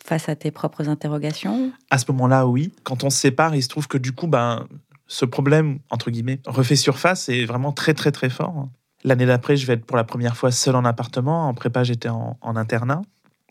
face 0.04 0.28
à 0.28 0.36
tes 0.36 0.50
propres 0.50 0.88
interrogations 0.88 1.72
À 1.90 1.98
ce 1.98 2.10
moment-là, 2.12 2.46
oui. 2.46 2.72
Quand 2.82 3.04
on 3.04 3.10
se 3.10 3.18
sépare, 3.18 3.54
il 3.54 3.62
se 3.62 3.68
trouve 3.68 3.88
que 3.88 3.98
du 3.98 4.12
coup, 4.12 4.26
ben, 4.26 4.66
ce 5.06 5.24
problème, 5.24 5.78
entre 5.90 6.10
guillemets, 6.10 6.40
refait 6.46 6.76
surface 6.76 7.28
et 7.28 7.42
est 7.42 7.46
vraiment 7.46 7.72
très 7.72 7.94
très 7.94 8.12
très 8.12 8.30
fort. 8.30 8.68
L'année 9.04 9.26
d'après, 9.26 9.56
je 9.56 9.66
vais 9.66 9.74
être 9.74 9.84
pour 9.84 9.96
la 9.96 10.04
première 10.04 10.36
fois 10.36 10.50
seule 10.50 10.76
en 10.76 10.84
appartement. 10.84 11.48
En 11.48 11.54
prépa, 11.54 11.84
j'étais 11.84 12.08
en, 12.08 12.38
en, 12.40 12.56
internat. 12.56 13.02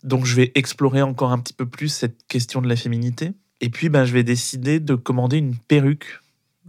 Donc 0.02 0.24
je 0.24 0.34
vais 0.34 0.52
explorer 0.54 1.02
encore 1.02 1.32
un 1.32 1.38
petit 1.38 1.52
peu 1.52 1.66
plus 1.66 1.88
cette 1.88 2.26
question 2.26 2.62
de 2.62 2.68
la 2.68 2.76
féminité. 2.76 3.32
Et 3.60 3.68
puis, 3.68 3.88
ben, 3.88 4.04
je 4.04 4.12
vais 4.12 4.24
décider 4.24 4.80
de 4.80 4.94
commander 4.94 5.38
une 5.38 5.56
perruque 5.56 6.22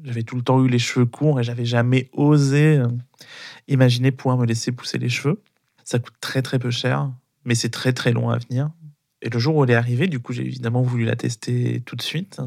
j'avais 0.03 0.23
tout 0.23 0.35
le 0.35 0.41
temps 0.41 0.63
eu 0.63 0.67
les 0.67 0.79
cheveux 0.79 1.05
courts 1.05 1.39
et 1.39 1.43
j'avais 1.43 1.65
jamais 1.65 2.09
osé 2.13 2.77
euh, 2.77 2.87
imaginer 3.67 4.11
pouvoir 4.11 4.37
me 4.37 4.45
laisser 4.45 4.71
pousser 4.71 4.97
les 4.97 5.09
cheveux. 5.09 5.41
Ça 5.83 5.99
coûte 5.99 6.15
très 6.19 6.41
très 6.41 6.59
peu 6.59 6.71
cher, 6.71 7.11
mais 7.45 7.55
c'est 7.55 7.69
très 7.69 7.93
très 7.93 8.11
long 8.11 8.29
à 8.29 8.37
venir. 8.37 8.69
Et 9.21 9.29
le 9.29 9.39
jour 9.39 9.55
où 9.55 9.63
elle 9.63 9.71
est 9.71 9.75
arrivée, 9.75 10.07
du 10.07 10.19
coup, 10.19 10.33
j'ai 10.33 10.45
évidemment 10.45 10.81
voulu 10.81 11.05
la 11.05 11.15
tester 11.15 11.81
tout 11.85 11.95
de 11.95 12.01
suite. 12.01 12.41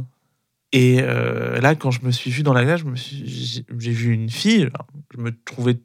Et 0.73 0.99
euh, 1.01 1.61
là, 1.61 1.75
quand 1.75 1.91
je 1.91 2.05
me 2.05 2.11
suis 2.11 2.31
vu 2.31 2.43
dans 2.43 2.53
la 2.53 2.65
glace, 2.65 2.83
j'ai 2.95 3.93
vu 3.93 4.13
une 4.13 4.29
fille. 4.29 4.69
je 5.15 5.21
me 5.21 5.31
trouvais 5.45 5.79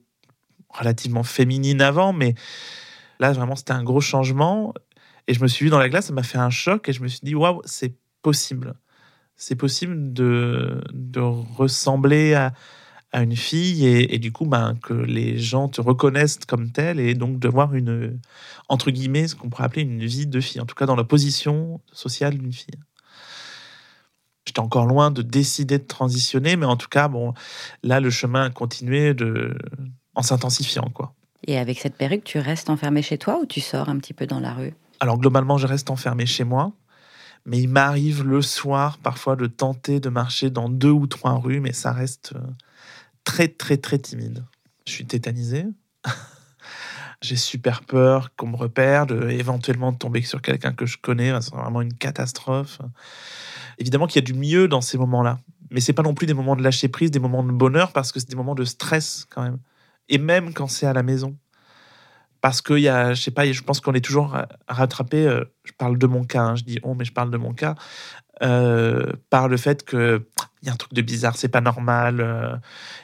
relativement 0.74 1.24
féminine 1.24 1.82
avant, 1.82 2.14
mais 2.14 2.36
là, 3.20 3.32
vraiment, 3.32 3.56
c'était 3.56 3.74
un 3.74 3.84
gros 3.84 4.02
changement. 4.02 4.74
Et 5.28 5.34
je 5.34 5.42
me 5.42 5.48
suis 5.48 5.66
vu 5.66 5.70
dans 5.70 5.80
la 5.80 5.90
glace, 5.90 6.08
ça 6.08 6.14
m'a 6.14 6.24
fait 6.24 6.38
un 6.38 6.50
choc 6.50 6.90
et 6.90 6.94
je 6.94 7.02
me 7.02 7.08
suis 7.08 7.22
dit, 7.24 7.36
waouh, 7.36 7.62
c'est 7.66 7.96
possible 8.22 8.76
c'est 9.42 9.56
possible 9.56 10.14
de, 10.14 10.84
de 10.94 11.20
ressembler 11.20 12.36
à, 12.36 12.54
à, 13.12 13.24
une 13.24 13.36
fille 13.36 13.88
et, 13.88 14.20
du 14.20 14.32
coup 14.32 14.46
ben, 14.46 14.78
que 14.84 14.94
les 14.94 15.40
gens 15.40 15.68
te 15.68 15.82
reconnaissent 15.82 16.38
comme 16.48 16.72
telle 16.72 17.00
et 17.00 17.16
donc 17.16 17.40
de 17.40 17.48
voir 17.48 17.74
une, 17.74 18.20
entre 18.70 18.92
guillemets, 18.92 19.28
ce 19.28 19.36
qu'on 19.36 19.50
pourrait 19.50 19.64
appeler 19.64 19.82
une 19.82 20.06
vie 20.06 20.28
de 20.28 20.40
fille, 20.40 20.62
en 20.62 20.68
tout 20.68 20.76
cas 20.76 20.86
dans 20.86 20.96
la 20.96 21.04
position 21.04 21.82
sociale 21.92 22.38
d'une 22.38 22.54
fille. 22.54 22.80
J'étais 24.46 24.60
encore 24.60 24.86
loin 24.86 25.10
de 25.10 25.24
décider 25.24 25.80
de 25.80 25.86
transitionner, 25.86 26.56
mais 26.56 26.68
en 26.68 26.78
tout 26.78 26.88
cas, 26.88 27.08
bon, 27.08 27.34
là, 27.82 28.00
le 28.00 28.12
chemin 28.12 28.46
a 28.46 28.50
continué 28.52 29.16
de, 29.16 29.58
en 30.16 30.22
s'intensifiant. 30.22 30.90
quoi. 30.94 31.14
Et 31.48 31.58
avec 31.58 31.80
cette 31.80 31.96
perruque, 31.96 32.24
tu 32.24 32.40
restes 32.40 32.70
enfermé 32.70 33.02
chez 33.02 33.18
toi 33.18 33.40
ou 33.42 33.46
tu 33.46 33.62
sors 33.62 33.90
un 33.90 33.98
petit 33.98 34.14
peu 34.14 34.28
dans 34.28 34.40
la 34.40 34.54
rue? 34.54 34.74
Alors 35.00 35.18
globalement, 35.18 35.58
je 35.58 35.68
reste 35.68 35.90
enfermé 35.90 36.26
chez 36.26 36.44
moi. 36.44 36.74
Mais 37.46 37.60
il 37.60 37.70
m'arrive 37.70 38.24
le 38.24 38.42
soir 38.44 39.00
parfois 39.00 39.36
de 39.36 39.48
tenter 39.48 40.00
de 40.00 40.10
marcher 40.10 40.52
dans 40.52 40.70
deux 40.70 40.92
ou 40.92 41.08
trois 41.08 41.34
rues, 41.34 41.60
mais 41.60 41.74
ça 41.74 41.92
reste 41.92 42.34
euh, 42.36 42.40
très 43.24 43.48
très 43.48 43.78
très 43.78 43.98
timide. 43.98 44.46
Je 44.86 44.92
suis 44.92 45.06
tétanisé. 45.06 45.66
J'ai 47.22 47.36
super 47.36 47.82
peur 47.82 48.36
qu'on 48.36 48.48
me 48.48 48.56
repère, 48.56 49.06
de, 49.06 49.30
éventuellement 49.30 49.92
de 49.92 49.98
tomber 49.98 50.22
sur 50.22 50.42
quelqu'un 50.42 50.74
que 50.74 50.86
je 50.86 50.98
connais. 50.98 51.32
C'est 51.42 51.54
vraiment 51.54 51.82
une 51.82 51.94
catastrophe. 51.94 52.80
Évidemment 53.78 54.08
qu'il 54.08 54.22
y 54.22 54.24
a 54.24 54.26
du 54.26 54.34
mieux 54.34 54.68
dans 54.68 54.82
ces 54.82 54.98
moments-là. 54.98 55.40
Mais 55.72 55.82
c'est 55.82 55.94
pas 55.94 56.04
non 56.04 56.14
plus 56.14 56.28
des 56.28 56.34
moments 56.34 56.56
de 56.56 56.64
lâcher 56.64 56.90
prise, 56.90 57.12
des 57.12 57.20
moments 57.20 57.44
de 57.44 57.52
bonheur, 57.52 57.92
parce 57.92 58.12
que 58.12 58.20
c'est 58.20 58.30
des 58.30 58.36
moments 58.36 58.56
de 58.56 58.66
stress 58.66 59.26
quand 59.30 59.44
même. 59.44 59.60
Et 60.10 60.18
même 60.18 60.54
quand 60.54 60.68
c'est 60.68 60.86
à 60.86 60.94
la 60.94 61.04
maison. 61.04 61.38
Parce 62.42 62.62
qu'il 62.62 62.80
y 62.80 62.90
a, 62.90 63.14
je 63.14 63.22
sais 63.22 63.32
pas, 63.32 63.50
je 63.52 63.62
pense 63.62 63.82
qu'on 63.82 63.94
est 63.94 64.04
toujours 64.04 64.36
rattrapé. 64.68 65.28
Euh, 65.28 65.44
je 65.64 65.74
parle 65.74 65.98
de 65.98 66.08
mon 66.08 66.24
cas, 66.24 66.42
hein, 66.42 66.56
je 66.56 66.64
dis 66.64 66.80
oh, 66.82 66.96
mais 66.96 67.06
je 67.06 67.14
parle 67.14 67.30
de 67.30 67.38
mon 67.38 67.54
cas. 67.54 67.76
Euh, 68.42 69.14
par 69.30 69.48
le 69.48 69.58
fait 69.58 69.84
que 69.84 70.26
il 70.62 70.68
y 70.68 70.70
a 70.70 70.74
un 70.74 70.76
truc 70.76 70.94
de 70.94 71.02
bizarre, 71.02 71.38
c'est 71.38 71.48
pas 71.48 71.62
normal. 71.62 72.22
Euh, 72.22 72.56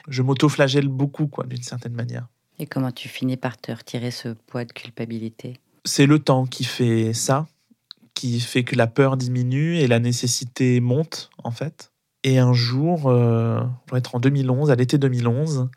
je 0.08 0.22
m'auto-flagelle 0.22 0.88
beaucoup, 0.88 1.26
quoi, 1.26 1.44
d'une 1.44 1.62
certaine 1.62 1.94
manière. 1.94 2.26
Et 2.58 2.66
comment 2.66 2.90
tu 2.90 3.08
finis 3.08 3.36
par 3.36 3.56
te 3.56 3.70
retirer 3.72 4.10
ce 4.10 4.28
poids 4.28 4.64
de 4.64 4.72
culpabilité? 4.72 5.58
C'est 5.84 6.06
le 6.06 6.18
temps 6.18 6.46
qui 6.46 6.64
fait 6.64 7.12
ça, 7.12 7.46
qui 8.14 8.40
fait 8.40 8.64
que 8.64 8.76
la 8.76 8.86
peur 8.86 9.16
diminue 9.16 9.76
et 9.76 9.86
la 9.86 10.00
nécessité 10.00 10.80
monte, 10.80 11.30
en 11.42 11.50
fait. 11.50 11.92
Et 12.24 12.38
un 12.38 12.52
jour, 12.52 13.08
euh, 13.08 13.60
on 13.92 13.96
être 13.96 14.16
en 14.16 14.20
2011, 14.20 14.70
à 14.70 14.74
l'été 14.74 14.98
2011, 14.98 15.68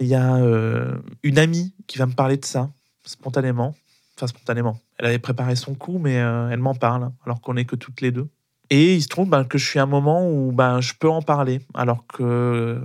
il 0.00 0.06
y 0.06 0.14
a 0.14 0.36
euh, 0.36 0.96
une 1.22 1.38
amie 1.38 1.74
qui 1.86 1.98
va 1.98 2.06
me 2.06 2.12
parler 2.12 2.36
de 2.36 2.44
ça, 2.44 2.70
spontanément. 3.04 3.74
Enfin, 4.16 4.26
spontanément. 4.26 4.80
Elle 4.98 5.06
avait 5.06 5.18
préparé 5.18 5.56
son 5.56 5.74
coup, 5.74 5.98
mais 5.98 6.18
euh, 6.18 6.48
elle 6.50 6.58
m'en 6.58 6.74
parle, 6.74 7.10
alors 7.24 7.40
qu'on 7.40 7.54
n'est 7.54 7.66
que 7.66 7.76
toutes 7.76 8.00
les 8.00 8.10
deux. 8.10 8.28
Et 8.70 8.94
il 8.94 9.02
se 9.02 9.08
trouve 9.08 9.28
ben, 9.28 9.44
que 9.44 9.58
je 9.58 9.66
suis 9.66 9.78
à 9.78 9.84
un 9.84 9.86
moment 9.86 10.28
où 10.28 10.52
ben, 10.52 10.80
je 10.80 10.94
peux 10.98 11.08
en 11.08 11.22
parler, 11.22 11.60
alors 11.74 12.06
que 12.06 12.80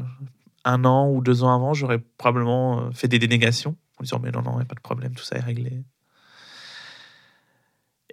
un 0.64 0.86
an 0.86 1.10
ou 1.10 1.22
deux 1.22 1.44
ans 1.44 1.56
avant, 1.56 1.74
j'aurais 1.74 2.00
probablement 2.18 2.80
euh, 2.82 2.92
fait 2.92 3.08
des 3.08 3.18
dénégations 3.18 3.76
en 4.00 4.04
disant 4.04 4.20
mais 4.22 4.32
non, 4.32 4.42
non, 4.42 4.52
il 4.54 4.58
n'y 4.58 4.62
a 4.62 4.66
pas 4.66 4.76
de 4.76 4.82
problème, 4.82 5.14
tout 5.14 5.24
ça 5.24 5.38
est 5.38 5.42
réglé. 5.42 5.84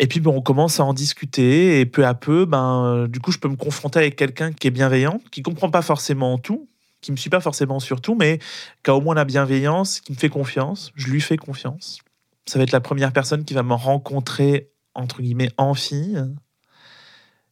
Et 0.01 0.07
puis 0.07 0.21
bon, 0.21 0.37
on 0.37 0.41
commence 0.41 0.79
à 0.79 0.85
en 0.85 0.95
discuter 0.95 1.81
et 1.81 1.87
peu 1.87 2.07
à 2.07 2.15
peu, 2.15 2.47
ben, 2.47 3.09
du 3.09 3.19
coup, 3.21 3.33
je 3.33 3.39
peux 3.39 3.49
me 3.49 3.57
confronter 3.57 3.99
avec 3.99 4.15
quelqu'un 4.15 4.53
qui 4.53 4.69
est 4.69 4.71
bienveillant, 4.71 5.21
qui 5.33 5.43
comprend 5.43 5.71
pas 5.71 5.83
forcément 5.83 6.39
tout, 6.39 6.69
qui 7.01 7.13
me 7.13 7.17
suit 7.17 7.31
pas 7.31 7.41
forcément 7.41 7.81
sur 7.81 8.01
tout, 8.01 8.15
mais 8.15 8.39
qui 8.83 8.91
a 8.91 8.95
au 8.95 9.01
moins 9.01 9.15
la 9.15 9.25
bienveillance, 9.25 10.01
qui 10.01 10.13
me 10.13 10.17
fait 10.17 10.29
confiance. 10.29 10.91
Je 10.95 11.09
lui 11.09 11.21
fais 11.21 11.37
confiance. 11.37 12.01
Ça 12.47 12.59
va 12.59 12.65
être 12.65 12.73
la 12.73 12.81
première 12.81 13.13
personne 13.13 13.45
qui 13.45 13.55
va 13.55 13.63
me 13.63 13.75
rencontrer 13.75 14.71
entre 14.95 15.23
guillemets 15.23 15.51
en 15.59 15.75
fille, 15.75 16.21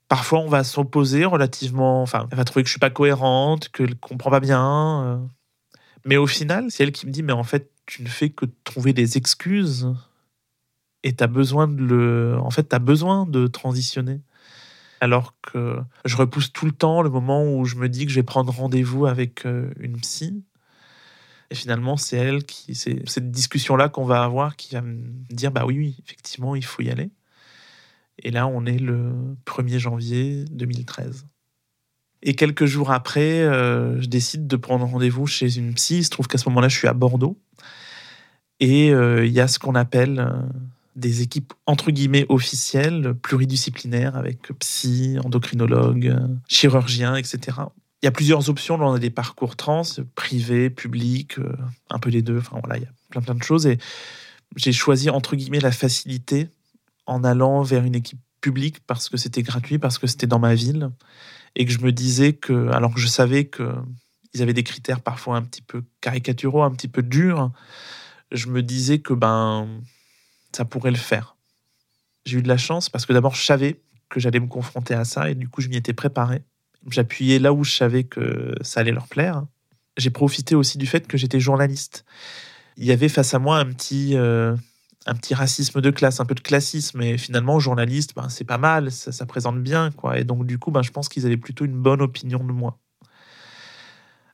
Parfois, 0.08 0.38
on 0.38 0.48
va 0.48 0.62
s'opposer 0.62 1.24
relativement. 1.24 2.02
Enfin, 2.02 2.28
elle 2.30 2.36
va 2.36 2.44
trouver 2.44 2.62
que 2.62 2.68
je 2.68 2.72
suis 2.72 2.80
pas 2.80 2.90
cohérente, 2.90 3.70
que 3.70 3.82
ne 3.82 3.94
comprend 3.94 4.30
pas 4.30 4.40
bien. 4.40 5.04
Euh. 5.04 5.18
Mais 6.04 6.16
au 6.16 6.28
final, 6.28 6.66
c'est 6.70 6.84
elle 6.84 6.92
qui 6.92 7.06
me 7.06 7.10
dit 7.10 7.22
Mais 7.22 7.32
en 7.32 7.42
fait, 7.42 7.72
tu 7.86 8.02
ne 8.02 8.08
fais 8.08 8.30
que 8.30 8.46
trouver 8.64 8.92
des 8.92 9.16
excuses. 9.16 9.92
Et 11.02 11.14
tu 11.14 11.24
as 11.24 11.26
besoin 11.26 11.66
de 11.66 11.82
le. 11.82 12.38
En 12.40 12.50
fait, 12.50 12.68
tu 12.68 12.76
as 12.76 12.78
besoin 12.78 13.26
de 13.26 13.48
transitionner. 13.48 14.20
Alors 15.00 15.34
que 15.42 15.78
je 16.04 16.16
repousse 16.16 16.52
tout 16.52 16.66
le 16.66 16.72
temps 16.72 17.02
le 17.02 17.10
moment 17.10 17.44
où 17.44 17.64
je 17.64 17.76
me 17.76 17.88
dis 17.88 18.06
que 18.06 18.10
je 18.10 18.16
vais 18.16 18.22
prendre 18.22 18.52
rendez-vous 18.52 19.06
avec 19.06 19.46
euh, 19.46 19.70
une 19.78 19.98
psy. 20.00 20.42
Et 21.50 21.54
finalement, 21.54 21.96
c'est 21.96 22.16
elle 22.16 22.44
qui. 22.44 22.74
C'est 22.74 23.08
cette 23.08 23.30
discussion-là 23.30 23.88
qu'on 23.88 24.04
va 24.04 24.22
avoir 24.22 24.56
qui 24.56 24.74
va 24.74 24.82
me 24.82 24.98
dire 25.30 25.52
Bah 25.52 25.64
oui, 25.66 25.78
oui, 25.78 25.96
effectivement, 26.04 26.56
il 26.56 26.64
faut 26.64 26.82
y 26.82 26.90
aller. 26.90 27.10
Et 28.22 28.30
là, 28.30 28.46
on 28.46 28.64
est 28.64 28.78
le 28.78 29.12
1er 29.44 29.78
janvier 29.78 30.44
2013. 30.50 31.26
Et 32.22 32.34
quelques 32.34 32.64
jours 32.64 32.90
après, 32.90 33.42
euh, 33.42 34.00
je 34.00 34.08
décide 34.08 34.46
de 34.46 34.56
prendre 34.56 34.86
rendez-vous 34.86 35.26
chez 35.26 35.58
une 35.58 35.74
psy. 35.74 35.98
Il 35.98 36.04
se 36.04 36.10
trouve 36.10 36.26
qu'à 36.26 36.38
ce 36.38 36.48
moment-là, 36.48 36.68
je 36.68 36.76
suis 36.76 36.88
à 36.88 36.94
Bordeaux. 36.94 37.38
Et 38.58 38.90
euh, 38.92 39.26
il 39.26 39.32
y 39.32 39.40
a 39.40 39.48
ce 39.48 39.58
qu'on 39.58 39.74
appelle 39.74 40.18
des 40.96 41.22
équipes 41.22 41.52
entre 41.66 41.90
guillemets 41.90 42.26
officielles, 42.28 43.14
pluridisciplinaires, 43.14 44.16
avec 44.16 44.48
psy, 44.58 45.18
endocrinologue, 45.22 46.16
chirurgien, 46.48 47.16
etc. 47.16 47.58
Il 48.02 48.06
y 48.06 48.08
a 48.08 48.12
plusieurs 48.12 48.50
options 48.50 48.78
dans 48.78 48.98
des 48.98 49.10
parcours 49.10 49.56
trans, 49.56 49.82
privé, 50.14 50.70
public, 50.70 51.36
un 51.90 51.98
peu 51.98 52.10
les 52.10 52.22
deux. 52.22 52.38
Enfin 52.38 52.58
voilà, 52.62 52.78
il 52.78 52.82
y 52.82 52.86
a 52.86 52.92
plein 53.10 53.22
plein 53.22 53.34
de 53.34 53.42
choses. 53.42 53.66
Et 53.66 53.78
j'ai 54.56 54.72
choisi 54.72 55.10
entre 55.10 55.36
guillemets 55.36 55.60
la 55.60 55.72
facilité 55.72 56.48
en 57.06 57.24
allant 57.24 57.62
vers 57.62 57.84
une 57.84 57.94
équipe 57.94 58.20
publique 58.40 58.80
parce 58.86 59.08
que 59.08 59.16
c'était 59.16 59.42
gratuit, 59.42 59.78
parce 59.78 59.98
que 59.98 60.06
c'était 60.06 60.26
dans 60.26 60.38
ma 60.38 60.54
ville, 60.54 60.90
et 61.54 61.64
que 61.64 61.72
je 61.72 61.80
me 61.80 61.92
disais 61.92 62.32
que, 62.34 62.68
alors 62.70 62.94
que 62.94 63.00
je 63.00 63.06
savais 63.06 63.48
qu'ils 63.48 64.42
avaient 64.42 64.52
des 64.52 64.62
critères 64.62 65.00
parfois 65.00 65.36
un 65.36 65.42
petit 65.42 65.62
peu 65.62 65.82
caricaturaux, 66.00 66.62
un 66.62 66.70
petit 66.70 66.88
peu 66.88 67.02
durs, 67.02 67.50
je 68.30 68.48
me 68.48 68.62
disais 68.62 68.98
que 68.98 69.14
ben 69.14 69.68
ça 70.56 70.64
pourrait 70.64 70.90
le 70.90 70.96
faire. 70.96 71.36
J'ai 72.24 72.38
eu 72.38 72.42
de 72.42 72.48
la 72.48 72.56
chance 72.56 72.88
parce 72.88 73.06
que 73.06 73.12
d'abord 73.12 73.34
je 73.34 73.44
savais 73.44 73.80
que 74.08 74.20
j'allais 74.20 74.40
me 74.40 74.46
confronter 74.46 74.94
à 74.94 75.04
ça 75.04 75.30
et 75.30 75.34
du 75.34 75.48
coup 75.48 75.60
je 75.60 75.68
m'y 75.68 75.76
étais 75.76 75.92
préparé. 75.92 76.42
J'appuyais 76.88 77.38
là 77.38 77.52
où 77.52 77.62
je 77.64 77.72
savais 77.72 78.04
que 78.04 78.54
ça 78.62 78.80
allait 78.80 78.92
leur 78.92 79.06
plaire. 79.06 79.44
J'ai 79.96 80.10
profité 80.10 80.54
aussi 80.54 80.78
du 80.78 80.86
fait 80.86 81.06
que 81.06 81.16
j'étais 81.16 81.40
journaliste. 81.40 82.04
Il 82.76 82.84
y 82.84 82.92
avait 82.92 83.08
face 83.08 83.34
à 83.34 83.38
moi 83.38 83.58
un 83.58 83.66
petit 83.66 84.16
euh, 84.16 84.56
un 85.06 85.14
petit 85.14 85.34
racisme 85.34 85.80
de 85.80 85.90
classe, 85.90 86.20
un 86.20 86.24
peu 86.24 86.34
de 86.34 86.40
classisme. 86.40 87.00
Et 87.02 87.16
finalement, 87.16 87.58
journaliste, 87.60 88.14
ben, 88.14 88.28
c'est 88.28 88.44
pas 88.44 88.58
mal, 88.58 88.90
ça, 88.90 89.26
présente 89.26 89.62
bien. 89.62 89.90
quoi. 89.92 90.18
Et 90.18 90.24
donc, 90.24 90.46
du 90.46 90.58
coup, 90.58 90.70
ben, 90.70 90.82
je 90.82 90.90
pense 90.90 91.08
qu'ils 91.08 91.26
avaient 91.26 91.36
plutôt 91.36 91.64
une 91.64 91.80
bonne 91.80 92.02
opinion 92.02 92.42
de 92.42 92.52
moi. 92.52 92.78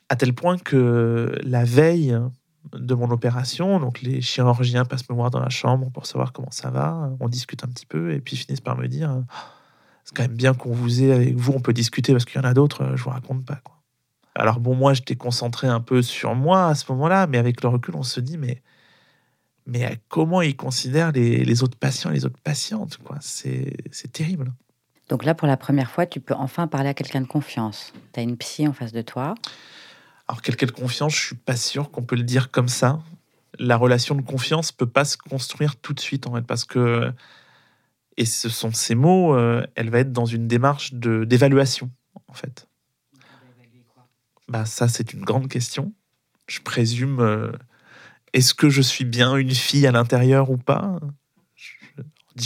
À 0.09 0.17
tel 0.17 0.35
point 0.35 0.59
que 0.59 1.39
la 1.43 1.65
veille 1.65 2.17
de 2.73 2.95
mon 2.95 3.11
opération, 3.11 3.81
donc 3.81 4.03
les 4.03 4.21
chirurgiens 4.21 4.85
passent 4.85 5.09
me 5.09 5.15
voir 5.15 5.31
dans 5.31 5.41
la 5.41 5.49
chambre 5.49 5.91
pour 5.91 6.07
savoir 6.07 6.33
comment 6.33 6.51
ça 6.51 6.71
va. 6.71 7.11
On 7.21 7.29
discute 7.29 7.65
un 7.65 7.69
petit 7.69 7.87
peu 7.87 8.13
et 8.13 8.21
puis 8.21 8.37
finissent 8.37 8.61
par 8.61 8.77
me 8.77 8.87
dire 8.89 9.23
c'est 10.05 10.17
quand 10.17 10.23
même 10.23 10.37
bien 10.37 10.55
qu'on 10.55 10.73
vous 10.73 11.03
ait 11.03 11.13
avec 11.13 11.37
vous, 11.37 11.53
on 11.53 11.61
peut 11.61 11.73
discuter 11.73 12.13
parce 12.13 12.25
qu'il 12.25 12.41
y 12.41 12.45
en 12.45 12.49
a 12.49 12.55
d'autres, 12.55 12.97
je 12.97 13.03
vous 13.03 13.11
raconte 13.11 13.45
pas. 13.45 13.57
Quoi. 13.57 13.77
Alors 14.35 14.61
bon, 14.61 14.75
moi, 14.75 14.95
j'étais 14.95 15.17
concentré 15.17 15.69
un 15.69 15.81
peu 15.81 16.03
sur 16.03 16.35
moi 16.35 16.69
à 16.69 16.75
ce 16.75 16.91
moment-là, 16.93 17.27
mais 17.27 17.39
avec 17.39 17.63
le 17.63 17.69
recul, 17.69 17.95
on 17.97 18.03
se 18.03 18.21
dit 18.21 18.39
mais 18.39 18.63
mais 19.67 20.01
comment 20.09 20.43
ils 20.43 20.57
considèrent 20.57 21.13
les, 21.13 21.63
autres 21.63 21.79
patients 21.79 22.11
les 22.11 22.25
autres 22.25 22.41
patientes. 22.43 22.99
quoi. 23.05 23.19
C'est 23.21 24.13
terrible. 24.13 24.53
Donc 25.09 25.25
là, 25.25 25.35
pour 25.35 25.47
la 25.47 25.57
première 25.57 25.91
fois, 25.91 26.07
tu 26.07 26.21
peux 26.21 26.35
enfin 26.35 26.67
parler 26.67 26.89
à 26.89 26.95
quelqu'un 26.95 27.21
de 27.21 27.27
confiance. 27.27 27.93
Tu 28.13 28.21
as 28.21 28.23
une 28.23 28.37
psy 28.37 28.67
en 28.67 28.73
face 28.73 28.93
de 28.93 29.03
toi. 29.03 29.35
Alors, 30.33 30.41
quelqu'un 30.41 30.65
de 30.65 30.71
confiance, 30.71 31.15
je 31.15 31.27
suis 31.27 31.37
pas 31.37 31.57
sûr 31.57 31.91
qu'on 31.91 32.05
peut 32.05 32.17
le 32.17 32.23
dire 32.23 32.51
comme 32.51 32.69
ça. 32.69 33.03
La 33.59 33.77
relation 33.77 34.15
de 34.15 34.23
confiance 34.23 34.73
peut 34.73 34.87
pas 34.87 35.05
se 35.05 35.19
construire 35.19 35.77
tout 35.77 35.93
de 35.93 36.01
suite, 36.01 36.27
en 36.27 36.35
fait, 36.35 36.41
parce 36.41 36.65
que, 36.65 37.13
et 38.17 38.25
ce 38.25 38.49
sont 38.49 38.73
ces 38.73 38.95
mots, 38.95 39.37
euh, 39.37 39.67
elle 39.75 39.91
va 39.91 39.99
être 39.99 40.11
dans 40.11 40.25
une 40.25 40.49
démarche 40.49 40.95
d'évaluation, 40.95 41.91
en 42.29 42.33
fait. 42.33 42.67
Bah, 44.49 44.65
ça, 44.65 44.89
c'est 44.89 45.13
une 45.13 45.21
grande 45.21 45.49
question. 45.49 45.93
Je 46.47 46.61
présume. 46.61 47.21
Euh, 47.21 47.53
est-ce 48.33 48.55
que 48.55 48.71
je 48.71 48.81
suis 48.81 49.05
bien 49.05 49.37
une 49.37 49.55
fille 49.55 49.87
à 49.87 49.93
l'intérieur 49.93 50.49
ou 50.49 50.57
pas? 50.57 50.99
Je, 51.57 51.75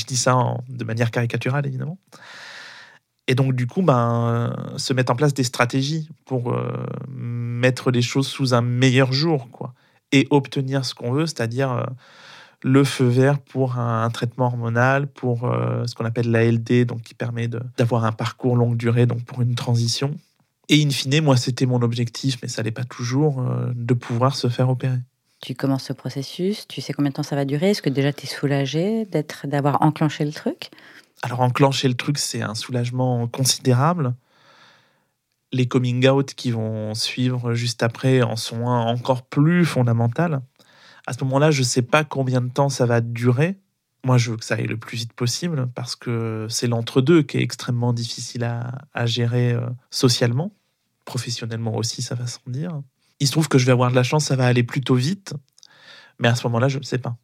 dis 0.04 0.16
ça 0.16 0.56
de 0.68 0.84
manière 0.84 1.12
caricaturale, 1.12 1.68
évidemment. 1.68 2.00
Et 3.28 3.34
donc, 3.34 3.54
du 3.54 3.66
coup, 3.66 3.82
ben, 3.82 4.54
se 4.76 4.92
mettre 4.92 5.12
en 5.12 5.16
place 5.16 5.34
des 5.34 5.44
stratégies 5.44 6.08
pour 6.24 6.52
euh, 6.52 6.86
mettre 7.08 7.90
les 7.90 8.02
choses 8.02 8.28
sous 8.28 8.54
un 8.54 8.62
meilleur 8.62 9.12
jour, 9.12 9.48
quoi. 9.50 9.74
Et 10.12 10.28
obtenir 10.30 10.84
ce 10.84 10.94
qu'on 10.94 11.10
veut, 11.10 11.26
c'est-à-dire 11.26 11.72
euh, 11.72 11.84
le 12.62 12.84
feu 12.84 13.06
vert 13.06 13.40
pour 13.40 13.78
un, 13.78 14.08
traitement 14.10 14.46
hormonal, 14.46 15.08
pour 15.08 15.44
euh, 15.44 15.84
ce 15.86 15.96
qu'on 15.96 16.04
appelle 16.04 16.30
l'ALD, 16.30 16.86
donc 16.86 17.02
qui 17.02 17.14
permet 17.14 17.48
d'avoir 17.48 18.04
un 18.04 18.12
parcours 18.12 18.54
longue 18.54 18.76
durée, 18.76 19.06
donc 19.06 19.24
pour 19.24 19.42
une 19.42 19.56
transition. 19.56 20.14
Et 20.68 20.82
in 20.84 20.90
fine, 20.90 21.20
moi, 21.20 21.36
c'était 21.36 21.66
mon 21.66 21.82
objectif, 21.82 22.38
mais 22.42 22.48
ça 22.48 22.62
n'est 22.62 22.70
pas 22.70 22.84
toujours, 22.84 23.44
de 23.74 23.94
pouvoir 23.94 24.34
se 24.34 24.48
faire 24.48 24.68
opérer. 24.68 24.98
Tu 25.40 25.54
commences 25.54 25.84
ce 25.84 25.92
processus, 25.92 26.66
tu 26.66 26.80
sais 26.80 26.92
combien 26.92 27.10
de 27.10 27.16
temps 27.16 27.22
ça 27.22 27.36
va 27.36 27.44
durer? 27.44 27.70
Est-ce 27.70 27.82
que 27.82 27.90
déjà 27.90 28.12
tu 28.12 28.24
es 28.24 28.28
soulagé 28.28 29.06
d'avoir 29.44 29.82
enclenché 29.82 30.24
le 30.24 30.32
truc? 30.32 30.70
Alors 31.22 31.40
enclencher 31.40 31.88
le 31.88 31.94
truc, 31.94 32.18
c'est 32.18 32.42
un 32.42 32.54
soulagement 32.54 33.26
considérable. 33.26 34.14
Les 35.52 35.66
coming 35.66 36.06
out 36.08 36.34
qui 36.34 36.50
vont 36.50 36.94
suivre 36.94 37.54
juste 37.54 37.82
après 37.82 38.22
en 38.22 38.36
sont 38.36 38.64
encore 38.64 39.22
plus 39.22 39.64
fondamental. 39.64 40.42
À 41.06 41.12
ce 41.12 41.24
moment-là, 41.24 41.50
je 41.50 41.60
ne 41.60 41.64
sais 41.66 41.82
pas 41.82 42.04
combien 42.04 42.40
de 42.40 42.48
temps 42.48 42.68
ça 42.68 42.84
va 42.84 43.00
durer. 43.00 43.58
Moi, 44.04 44.18
je 44.18 44.30
veux 44.30 44.36
que 44.36 44.44
ça 44.44 44.54
aille 44.54 44.66
le 44.66 44.76
plus 44.76 44.98
vite 44.98 45.12
possible 45.12 45.68
parce 45.74 45.96
que 45.96 46.46
c'est 46.50 46.66
l'entre-deux 46.66 47.22
qui 47.22 47.38
est 47.38 47.42
extrêmement 47.42 47.92
difficile 47.92 48.44
à, 48.44 48.72
à 48.92 49.06
gérer 49.06 49.52
euh, 49.52 49.66
socialement. 49.90 50.52
Professionnellement 51.04 51.76
aussi, 51.76 52.02
ça 52.02 52.14
va 52.14 52.26
sans 52.26 52.42
dire. 52.46 52.82
Il 53.20 53.26
se 53.26 53.32
trouve 53.32 53.48
que 53.48 53.58
je 53.58 53.66
vais 53.66 53.72
avoir 53.72 53.90
de 53.90 53.96
la 53.96 54.02
chance, 54.02 54.26
ça 54.26 54.36
va 54.36 54.46
aller 54.46 54.62
plutôt 54.62 54.94
vite. 54.94 55.34
Mais 56.18 56.28
à 56.28 56.34
ce 56.34 56.46
moment-là, 56.46 56.68
je 56.68 56.78
ne 56.78 56.84
sais 56.84 56.98
pas. 56.98 57.16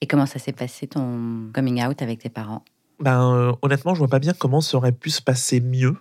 Et 0.00 0.06
comment 0.06 0.26
ça 0.26 0.38
s'est 0.38 0.52
passé 0.52 0.86
ton 0.86 1.50
coming 1.52 1.84
out 1.84 2.00
avec 2.02 2.20
tes 2.20 2.30
parents? 2.30 2.64
Ben, 3.00 3.34
euh, 3.34 3.52
honnêtement, 3.62 3.94
je 3.94 3.98
vois 3.98 4.08
pas 4.08 4.18
bien 4.18 4.32
comment 4.32 4.60
ça 4.60 4.76
aurait 4.76 4.92
pu 4.92 5.10
se 5.10 5.22
passer 5.22 5.60
mieux. 5.60 5.96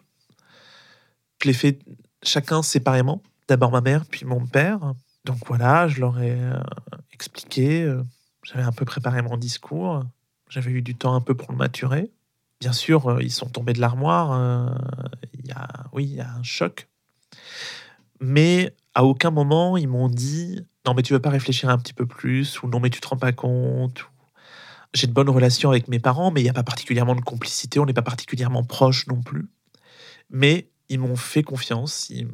Je 1.42 1.48
l'ai 1.48 1.54
fait 1.54 1.80
chacun 2.24 2.62
séparément. 2.62 3.22
D'abord 3.48 3.72
ma 3.72 3.82
mère, 3.82 4.06
puis 4.06 4.26
mon 4.26 4.46
père. 4.46 4.94
Donc 5.24 5.38
voilà, 5.48 5.88
je 5.88 6.02
leur 6.02 6.20
ai 6.20 6.32
euh, 6.32 6.60
expliqué. 7.14 7.84
euh, 7.84 8.04
J'avais 8.44 8.64
un 8.64 8.72
peu 8.72 8.86
préparé 8.86 9.22
mon 9.22 9.38
discours. 9.38 10.04
J'avais 10.50 10.72
eu 10.72 10.82
du 10.82 10.96
temps 10.96 11.14
un 11.16 11.22
peu 11.22 11.36
pour 11.36 11.52
le 11.52 11.58
maturer. 11.58 12.12
Bien 12.60 12.74
sûr, 12.74 13.22
ils 13.22 13.32
sont 13.32 13.48
tombés 13.50 13.74
de 13.74 13.80
l'armoire. 13.80 14.74
Il 15.34 15.46
y 15.46 15.52
a, 15.52 15.68
oui, 15.94 16.06
il 16.06 16.16
y 16.16 16.22
a 16.22 16.32
un 16.32 16.44
choc. 16.44 16.88
Mais 18.20 18.74
à 18.96 19.04
aucun 19.04 19.30
moment, 19.30 19.78
ils 19.78 19.88
m'ont 19.88 20.10
dit 20.10 20.66
Non, 20.86 20.94
mais 20.96 21.04
tu 21.04 21.14
veux 21.14 21.20
pas 21.20 21.30
réfléchir 21.30 21.70
un 21.70 21.78
petit 21.78 21.94
peu 21.94 22.06
plus 22.08 22.62
Ou 22.64 22.68
non, 22.68 22.80
mais 22.80 22.90
tu 22.90 23.00
te 23.00 23.08
rends 23.08 23.18
pas 23.18 23.32
compte 23.32 24.06
J'ai 24.94 25.08
de 25.08 25.12
bonnes 25.12 25.30
relations 25.30 25.70
avec 25.70 25.88
mes 25.88 26.00
parents, 26.00 26.32
mais 26.32 26.42
il 26.42 26.44
n'y 26.44 26.50
a 26.50 26.54
pas 26.54 26.64
particulièrement 26.64 27.16
de 27.16 27.22
complicité. 27.22 27.80
On 27.80 27.86
n'est 27.86 27.94
pas 27.94 28.02
particulièrement 28.02 28.64
proches 28.64 29.08
non 29.08 29.22
plus. 29.22 29.48
Mais 30.30 30.70
ils 30.90 31.00
m'ont 31.00 31.16
fait 31.16 31.44
confiance. 31.44 32.10
Ils, 32.10 32.28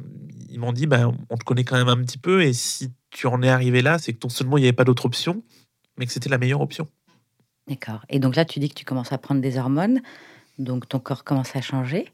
ils 0.48 0.58
m'ont 0.58 0.72
dit 0.72 0.86
ben, 0.86 1.16
On 1.30 1.36
te 1.36 1.44
connaît 1.44 1.64
quand 1.64 1.76
même 1.76 1.88
un 1.88 2.02
petit 2.02 2.18
peu. 2.18 2.42
Et 2.42 2.52
si 2.52 2.92
tu 3.10 3.26
en 3.26 3.42
es 3.42 3.48
arrivé 3.48 3.82
là, 3.82 3.98
c'est 3.98 4.12
que 4.12 4.18
non 4.22 4.28
seulement 4.28 4.58
il 4.58 4.62
n'y 4.62 4.66
avait 4.66 4.72
pas 4.72 4.84
d'autre 4.84 5.06
option, 5.06 5.42
mais 5.98 6.06
que 6.06 6.12
c'était 6.12 6.28
la 6.28 6.38
meilleure 6.38 6.60
option. 6.60 6.88
D'accord. 7.68 8.04
Et 8.10 8.18
donc 8.18 8.36
là, 8.36 8.44
tu 8.44 8.58
dis 8.58 8.68
que 8.68 8.74
tu 8.74 8.84
commences 8.84 9.12
à 9.12 9.18
prendre 9.18 9.40
des 9.40 9.56
hormones, 9.56 10.00
donc 10.58 10.88
ton 10.88 10.98
corps 10.98 11.24
commence 11.24 11.56
à 11.56 11.60
changer. 11.60 12.08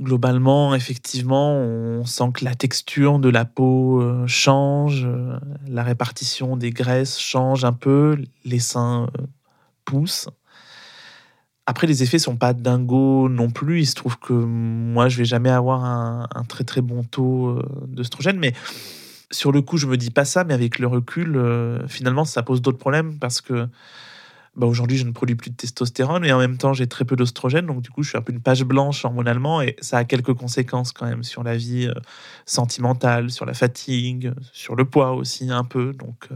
Globalement, 0.00 0.74
effectivement, 0.74 1.54
on 1.54 2.04
sent 2.04 2.30
que 2.34 2.44
la 2.44 2.54
texture 2.54 3.18
de 3.18 3.30
la 3.30 3.46
peau 3.46 4.02
euh, 4.02 4.26
change, 4.26 5.06
euh, 5.06 5.38
la 5.66 5.82
répartition 5.84 6.56
des 6.56 6.70
graisses 6.70 7.18
change 7.18 7.64
un 7.64 7.72
peu, 7.72 8.18
les 8.44 8.58
seins 8.58 9.08
poussent. 9.86 10.28
Après, 11.66 11.88
les 11.88 12.02
effets 12.04 12.20
sont 12.20 12.36
pas 12.36 12.52
dingos 12.52 13.28
non 13.28 13.50
plus. 13.50 13.80
Il 13.80 13.86
se 13.86 13.94
trouve 13.94 14.18
que 14.18 14.32
moi, 14.32 15.08
je 15.08 15.18
vais 15.18 15.24
jamais 15.24 15.50
avoir 15.50 15.84
un, 15.84 16.44
très 16.48 16.62
très 16.62 16.80
bon 16.80 17.02
taux 17.02 17.48
euh, 17.48 17.62
d'œstrogène, 17.88 18.38
mais 18.38 18.52
sur 19.32 19.50
le 19.50 19.62
coup, 19.62 19.76
je 19.76 19.88
me 19.88 19.96
dis 19.96 20.10
pas 20.10 20.24
ça, 20.24 20.44
mais 20.44 20.54
avec 20.54 20.78
le 20.78 20.86
recul, 20.86 21.36
euh, 21.36 21.86
finalement, 21.88 22.24
ça 22.24 22.44
pose 22.44 22.62
d'autres 22.62 22.78
problèmes 22.78 23.18
parce 23.18 23.40
que 23.40 23.66
bah, 24.54 24.68
aujourd'hui, 24.68 24.96
je 24.96 25.04
ne 25.04 25.10
produis 25.10 25.34
plus 25.34 25.50
de 25.50 25.56
testostérone 25.56 26.24
et 26.24 26.32
en 26.32 26.38
même 26.38 26.56
temps, 26.56 26.72
j'ai 26.72 26.86
très 26.86 27.04
peu 27.04 27.16
d'ostrogène. 27.16 27.66
Donc, 27.66 27.82
du 27.82 27.90
coup, 27.90 28.04
je 28.04 28.10
suis 28.10 28.18
un 28.18 28.22
peu 28.22 28.32
une 28.32 28.40
page 28.40 28.62
blanche 28.62 29.04
hormonalement 29.04 29.60
et 29.60 29.74
ça 29.80 29.98
a 29.98 30.04
quelques 30.04 30.34
conséquences 30.34 30.92
quand 30.92 31.06
même 31.06 31.24
sur 31.24 31.42
la 31.42 31.56
vie 31.56 31.88
euh, 31.88 32.00
sentimentale, 32.44 33.30
sur 33.30 33.44
la 33.44 33.54
fatigue, 33.54 34.32
sur 34.52 34.76
le 34.76 34.84
poids 34.84 35.14
aussi 35.14 35.50
un 35.50 35.64
peu. 35.64 35.92
Donc, 35.94 36.28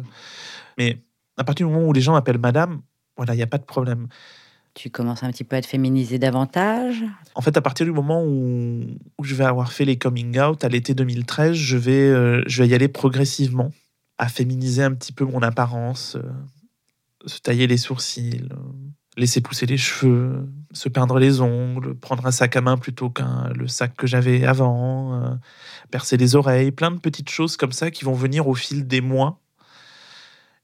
mais 0.76 0.98
à 1.36 1.44
partir 1.44 1.68
du 1.68 1.72
moment 1.72 1.86
où 1.86 1.92
les 1.92 2.00
gens 2.00 2.14
m'appellent 2.14 2.38
madame, 2.38 2.82
voilà, 3.20 3.34
il 3.34 3.36
n'y 3.36 3.42
a 3.42 3.46
pas 3.46 3.58
de 3.58 3.64
problème. 3.64 4.08
Tu 4.72 4.88
commences 4.88 5.22
un 5.22 5.30
petit 5.30 5.44
peu 5.44 5.54
à 5.56 5.60
te 5.60 5.66
féminiser 5.66 6.18
davantage. 6.18 7.04
En 7.34 7.42
fait, 7.42 7.54
à 7.54 7.60
partir 7.60 7.84
du 7.84 7.92
moment 7.92 8.24
où, 8.24 8.82
où 9.18 9.24
je 9.24 9.34
vais 9.34 9.44
avoir 9.44 9.74
fait 9.74 9.84
les 9.84 9.98
coming 9.98 10.40
out 10.40 10.64
à 10.64 10.70
l'été 10.70 10.94
2013, 10.94 11.52
je 11.52 11.76
vais, 11.76 11.92
euh, 11.92 12.42
je 12.46 12.62
vais 12.62 12.68
y 12.70 12.74
aller 12.74 12.88
progressivement, 12.88 13.72
à 14.16 14.30
féminiser 14.30 14.82
un 14.82 14.94
petit 14.94 15.12
peu 15.12 15.26
mon 15.26 15.42
apparence, 15.42 16.16
euh, 16.16 16.22
se 17.26 17.40
tailler 17.40 17.66
les 17.66 17.76
sourcils, 17.76 18.48
euh, 18.50 18.56
laisser 19.18 19.42
pousser 19.42 19.66
les 19.66 19.76
cheveux, 19.76 20.48
se 20.72 20.88
peindre 20.88 21.18
les 21.18 21.42
ongles, 21.42 21.94
prendre 21.96 22.24
un 22.24 22.30
sac 22.30 22.56
à 22.56 22.62
main 22.62 22.78
plutôt 22.78 23.10
qu'un 23.10 23.52
le 23.54 23.68
sac 23.68 23.94
que 23.96 24.06
j'avais 24.06 24.46
avant, 24.46 25.38
percer 25.90 26.16
les 26.16 26.36
oreilles, 26.36 26.70
plein 26.70 26.90
de 26.90 27.00
petites 27.00 27.28
choses 27.28 27.58
comme 27.58 27.72
ça 27.72 27.90
qui 27.90 28.06
vont 28.06 28.14
venir 28.14 28.48
au 28.48 28.54
fil 28.54 28.86
des 28.86 29.02
mois. 29.02 29.42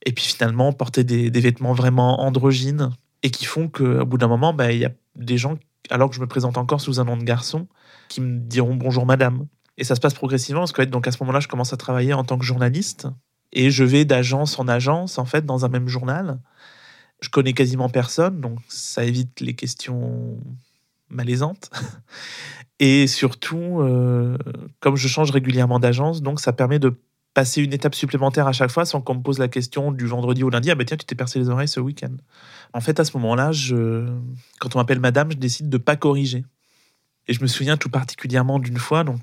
Et 0.06 0.12
puis 0.12 0.24
finalement, 0.24 0.72
porter 0.72 1.04
des, 1.04 1.28
vêtements 1.28 1.74
vraiment 1.74 2.20
androgynes 2.22 2.90
et 3.22 3.30
qui 3.30 3.44
font 3.44 3.68
qu'au 3.68 4.06
bout 4.06 4.18
d'un 4.18 4.28
moment, 4.28 4.54
bah, 4.54 4.72
il 4.72 4.78
y 4.78 4.84
a 4.84 4.92
des 5.16 5.36
gens, 5.36 5.58
alors 5.90 6.08
que 6.08 6.16
je 6.16 6.20
me 6.20 6.28
présente 6.28 6.56
encore 6.56 6.80
sous 6.80 7.00
un 7.00 7.04
nom 7.04 7.16
de 7.16 7.24
garçon, 7.24 7.66
qui 8.08 8.20
me 8.20 8.38
diront 8.38 8.76
bonjour 8.76 9.04
madame. 9.04 9.46
Et 9.78 9.84
ça 9.84 9.96
se 9.96 10.00
passe 10.00 10.14
progressivement 10.14 10.64
donc 10.88 11.08
à 11.08 11.12
ce 11.12 11.18
moment-là, 11.20 11.40
je 11.40 11.48
commence 11.48 11.72
à 11.72 11.76
travailler 11.76 12.14
en 12.14 12.24
tant 12.24 12.38
que 12.38 12.44
journaliste 12.44 13.08
et 13.52 13.70
je 13.70 13.84
vais 13.84 14.04
d'agence 14.04 14.58
en 14.58 14.68
agence 14.68 15.18
en 15.18 15.24
fait 15.24 15.44
dans 15.44 15.64
un 15.64 15.68
même 15.68 15.88
journal. 15.88 16.38
Je 17.20 17.28
connais 17.28 17.52
quasiment 17.52 17.88
personne, 17.88 18.40
donc 18.40 18.58
ça 18.68 19.04
évite 19.04 19.40
les 19.40 19.54
questions 19.54 20.38
malaisantes. 21.08 21.70
Et 22.78 23.06
surtout, 23.06 23.80
euh, 23.80 24.36
comme 24.80 24.96
je 24.96 25.08
change 25.08 25.30
régulièrement 25.30 25.80
d'agence, 25.80 26.20
donc 26.20 26.40
ça 26.40 26.52
permet 26.52 26.78
de 26.78 27.00
passer 27.36 27.60
une 27.60 27.74
étape 27.74 27.94
supplémentaire 27.94 28.46
à 28.46 28.52
chaque 28.52 28.70
fois 28.70 28.86
sans 28.86 29.02
qu'on 29.02 29.16
me 29.16 29.20
pose 29.20 29.38
la 29.38 29.48
question 29.48 29.92
du 29.92 30.06
vendredi 30.06 30.42
au 30.42 30.48
lundi. 30.48 30.70
Ah 30.70 30.74
ben 30.74 30.86
tiens, 30.86 30.96
tu 30.96 31.04
t'es 31.04 31.14
percé 31.14 31.38
les 31.38 31.50
oreilles 31.50 31.68
ce 31.68 31.80
week-end. 31.80 32.16
En 32.72 32.80
fait, 32.80 32.98
à 32.98 33.04
ce 33.04 33.14
moment-là, 33.18 33.50
quand 34.58 34.74
on 34.74 34.78
m'appelle 34.78 35.00
madame, 35.00 35.30
je 35.30 35.36
décide 35.36 35.68
de 35.68 35.76
pas 35.76 35.96
corriger. 35.96 36.46
Et 37.28 37.34
je 37.34 37.42
me 37.42 37.46
souviens 37.46 37.76
tout 37.76 37.90
particulièrement 37.90 38.58
d'une 38.58 38.78
fois, 38.78 39.04
donc, 39.04 39.20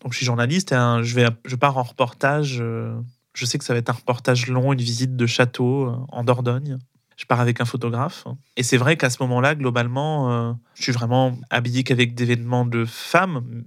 donc 0.00 0.12
je 0.12 0.16
suis 0.16 0.26
journaliste, 0.26 0.70
je, 0.72 1.14
vais, 1.14 1.28
je 1.44 1.54
pars 1.54 1.78
en 1.78 1.84
reportage. 1.84 2.58
euh, 2.60 3.00
je 3.32 3.46
sais 3.46 3.58
que 3.58 3.64
ça 3.64 3.74
va 3.74 3.78
être 3.78 3.90
un 3.90 3.94
reportage 3.94 4.48
long, 4.48 4.72
une 4.72 4.80
visite 4.80 5.14
de 5.14 5.26
château 5.26 5.86
euh, 5.86 5.96
en 6.08 6.24
Dordogne. 6.24 6.78
Je 7.16 7.26
pars 7.26 7.38
avec 7.38 7.60
un 7.60 7.64
photographe. 7.64 8.24
Et 8.56 8.64
c'est 8.64 8.76
vrai 8.76 8.96
qu'à 8.96 9.08
ce 9.08 9.22
moment-là, 9.22 9.54
globalement, 9.54 10.32
euh, 10.32 10.52
je 10.74 10.82
suis 10.82 10.92
vraiment 10.92 11.38
habillé 11.48 11.84
qu'avec 11.84 12.16
des 12.16 12.24
vêtements 12.24 12.64
de 12.64 12.84
femme, 12.84 13.64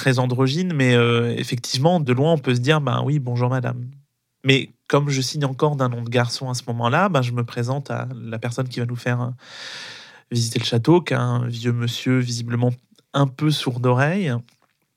très 0.00 0.18
androgynes, 0.18 0.72
mais 0.72 0.94
euh, 0.94 1.34
effectivement, 1.36 2.00
de 2.00 2.14
loin, 2.14 2.32
on 2.32 2.38
peut 2.38 2.54
se 2.54 2.60
dire, 2.60 2.80
ben 2.80 3.02
oui, 3.04 3.18
bonjour 3.18 3.50
madame. 3.50 3.84
Mais 4.44 4.70
comme 4.88 5.10
je 5.10 5.20
signe 5.20 5.44
encore 5.44 5.76
d'un 5.76 5.90
nom 5.90 6.00
de 6.00 6.08
garçon 6.08 6.48
à 6.48 6.54
ce 6.54 6.62
moment-là, 6.68 7.10
ben, 7.10 7.20
je 7.20 7.32
me 7.32 7.44
présente 7.44 7.90
à 7.90 8.08
la 8.14 8.38
personne 8.38 8.66
qui 8.66 8.80
va 8.80 8.86
nous 8.86 8.96
faire 8.96 9.20
euh, 9.20 9.28
visiter 10.30 10.58
le 10.58 10.64
château, 10.64 11.02
qui 11.02 11.12
est 11.12 11.18
un 11.18 11.46
vieux 11.46 11.74
monsieur 11.74 12.18
visiblement 12.18 12.70
un 13.12 13.26
peu 13.26 13.50
sourd 13.50 13.78
d'oreille. 13.78 14.32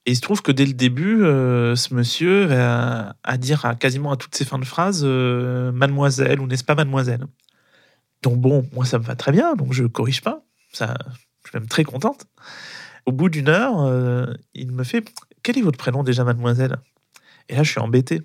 Et 0.06 0.12
il 0.12 0.16
se 0.16 0.22
trouve 0.22 0.42
que 0.42 0.54
dès 0.54 0.66
le 0.66 0.74
début, 0.74 1.22
euh, 1.26 1.76
ce 1.76 1.94
monsieur 1.94 2.46
va 2.46 3.18
à 3.24 3.38
dire 3.38 3.66
à, 3.66 3.76
quasiment 3.76 4.14
à 4.14 4.16
toutes 4.16 4.36
ses 4.36 4.46
fins 4.46 4.60
de 4.60 4.66
phrase 4.66 5.04
mademoiselle 5.04 6.40
ou 6.40 6.48
n'est-ce 6.48 6.64
pas 6.64 6.76
mademoiselle 6.76 7.26
Donc 8.22 8.40
bon, 8.40 8.66
moi 8.72 8.86
ça 8.86 9.00
me 9.00 9.04
va 9.04 9.18
très 9.18 9.34
bien, 9.34 9.56
donc 9.56 9.74
je 9.74 9.84
corrige 9.84 10.22
pas. 10.22 10.44
Ça, 10.72 10.94
je 11.44 11.50
suis 11.50 11.60
même 11.60 11.68
très 11.68 11.84
contente. 11.84 12.26
Au 13.06 13.12
bout 13.12 13.30
d'une 13.30 13.50
heure, 13.50 13.82
euh, 13.82 14.34
il 14.54 14.72
me 14.72 14.84
fait 14.84 15.04
Quel 15.44 15.58
est 15.58 15.62
votre 15.62 15.78
prénom 15.78 16.04
déjà, 16.04 16.24
mademoiselle? 16.24 16.78
Et 17.50 17.56
là, 17.56 17.64
je 17.64 17.72
suis 17.72 17.80
embêté. 17.80 18.22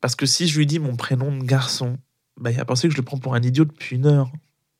Parce 0.00 0.16
que 0.16 0.26
si 0.26 0.48
je 0.48 0.56
lui 0.56 0.66
dis 0.66 0.78
mon 0.78 0.96
prénom 0.96 1.36
de 1.36 1.44
garçon, 1.44 1.98
bah, 2.40 2.50
il 2.50 2.58
a 2.58 2.64
pensé 2.64 2.88
que 2.88 2.94
je 2.94 2.98
le 2.98 3.04
prends 3.04 3.18
pour 3.18 3.34
un 3.34 3.42
idiot 3.42 3.66
depuis 3.66 3.96
une 3.96 4.06
heure. 4.06 4.32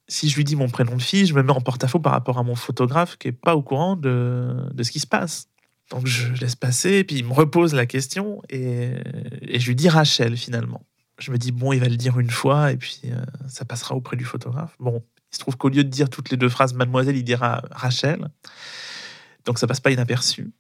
Si 0.09 0.29
je 0.29 0.37
lui 0.37 0.45
dis 0.45 0.57
mon 0.57 0.69
prénom 0.69 0.97
de 0.97 1.03
fille, 1.03 1.27
je 1.27 1.35
me 1.35 1.43
mets 1.43 1.53
en 1.53 1.61
porte-à-faux 1.61 2.01
par 2.01 2.13
rapport 2.13 2.39
à 2.39 2.43
mon 2.43 2.55
photographe 2.55 3.17
qui 3.17 3.29
est 3.29 3.33
pas 3.33 3.55
au 3.55 3.63
courant 3.63 3.97
de, 3.97 4.57
de 4.73 4.83
ce 4.83 4.91
qui 4.91 4.99
se 4.99 5.07
passe. 5.07 5.49
Donc 5.91 6.07
je 6.07 6.33
laisse 6.35 6.57
passer, 6.57 6.95
et 6.99 7.05
puis 7.05 7.17
il 7.17 7.25
me 7.25 7.33
repose 7.33 7.75
la 7.75 7.85
question, 7.85 8.41
et, 8.49 8.93
et 9.43 9.59
je 9.59 9.67
lui 9.67 9.75
dis 9.75 9.89
Rachel 9.89 10.37
finalement. 10.37 10.87
Je 11.19 11.33
me 11.33 11.37
dis, 11.37 11.53
bon, 11.53 11.73
il 11.73 11.81
va 11.81 11.89
le 11.89 11.97
dire 11.97 12.19
une 12.19 12.31
fois, 12.31 12.73
et 12.73 12.77
puis 12.77 13.03
euh, 13.05 13.23
ça 13.47 13.65
passera 13.65 13.95
auprès 13.95 14.17
du 14.17 14.25
photographe. 14.25 14.75
Bon, 14.81 15.05
il 15.33 15.37
se 15.37 15.41
trouve 15.41 15.57
qu'au 15.57 15.69
lieu 15.69 15.85
de 15.85 15.89
dire 15.89 16.11
toutes 16.11 16.31
les 16.31 16.37
deux 16.37 16.49
phrases 16.49 16.75
mademoiselle, 16.75 17.17
il 17.17 17.25
dira 17.25 17.63
Rachel. 17.71 18.29
Donc 19.45 19.59
ça 19.59 19.67
passe 19.67 19.81
pas 19.81 19.91
inaperçu. 19.91 20.53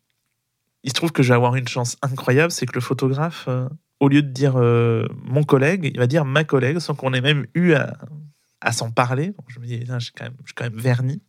Il 0.83 0.91
se 0.91 0.95
trouve 0.95 1.13
que 1.13 1.23
je 1.23 1.29
vais 1.29 1.35
avoir 1.35 1.57
une 1.57 1.69
chance 1.69 1.97
incroyable, 2.03 2.51
c'est 2.51 2.67
que 2.67 2.75
le 2.75 2.81
photographe, 2.81 3.47
euh, 3.49 3.69
au 3.99 4.09
lieu 4.09 4.23
de 4.23 4.31
dire 4.31 4.55
euh, 4.57 5.07
mon 5.25 5.43
collègue, 5.43 5.91
il 5.93 5.99
va 5.99 6.07
dire 6.07 6.25
ma 6.25 6.45
collègue, 6.45 6.79
sans 6.79 6.95
qu'on 6.95 7.13
ait 7.13 7.21
même 7.21 7.47
eu 7.55 7.75
à, 7.75 8.73
s'en 8.73 8.91
parler. 8.91 9.29
Donc, 9.29 9.47
je 9.49 9.61
me 9.61 9.67
dis, 9.67 9.85
je 9.87 9.99
suis 9.99 10.13
quand 10.13 10.65
même, 10.65 10.79
verni. 10.79 11.21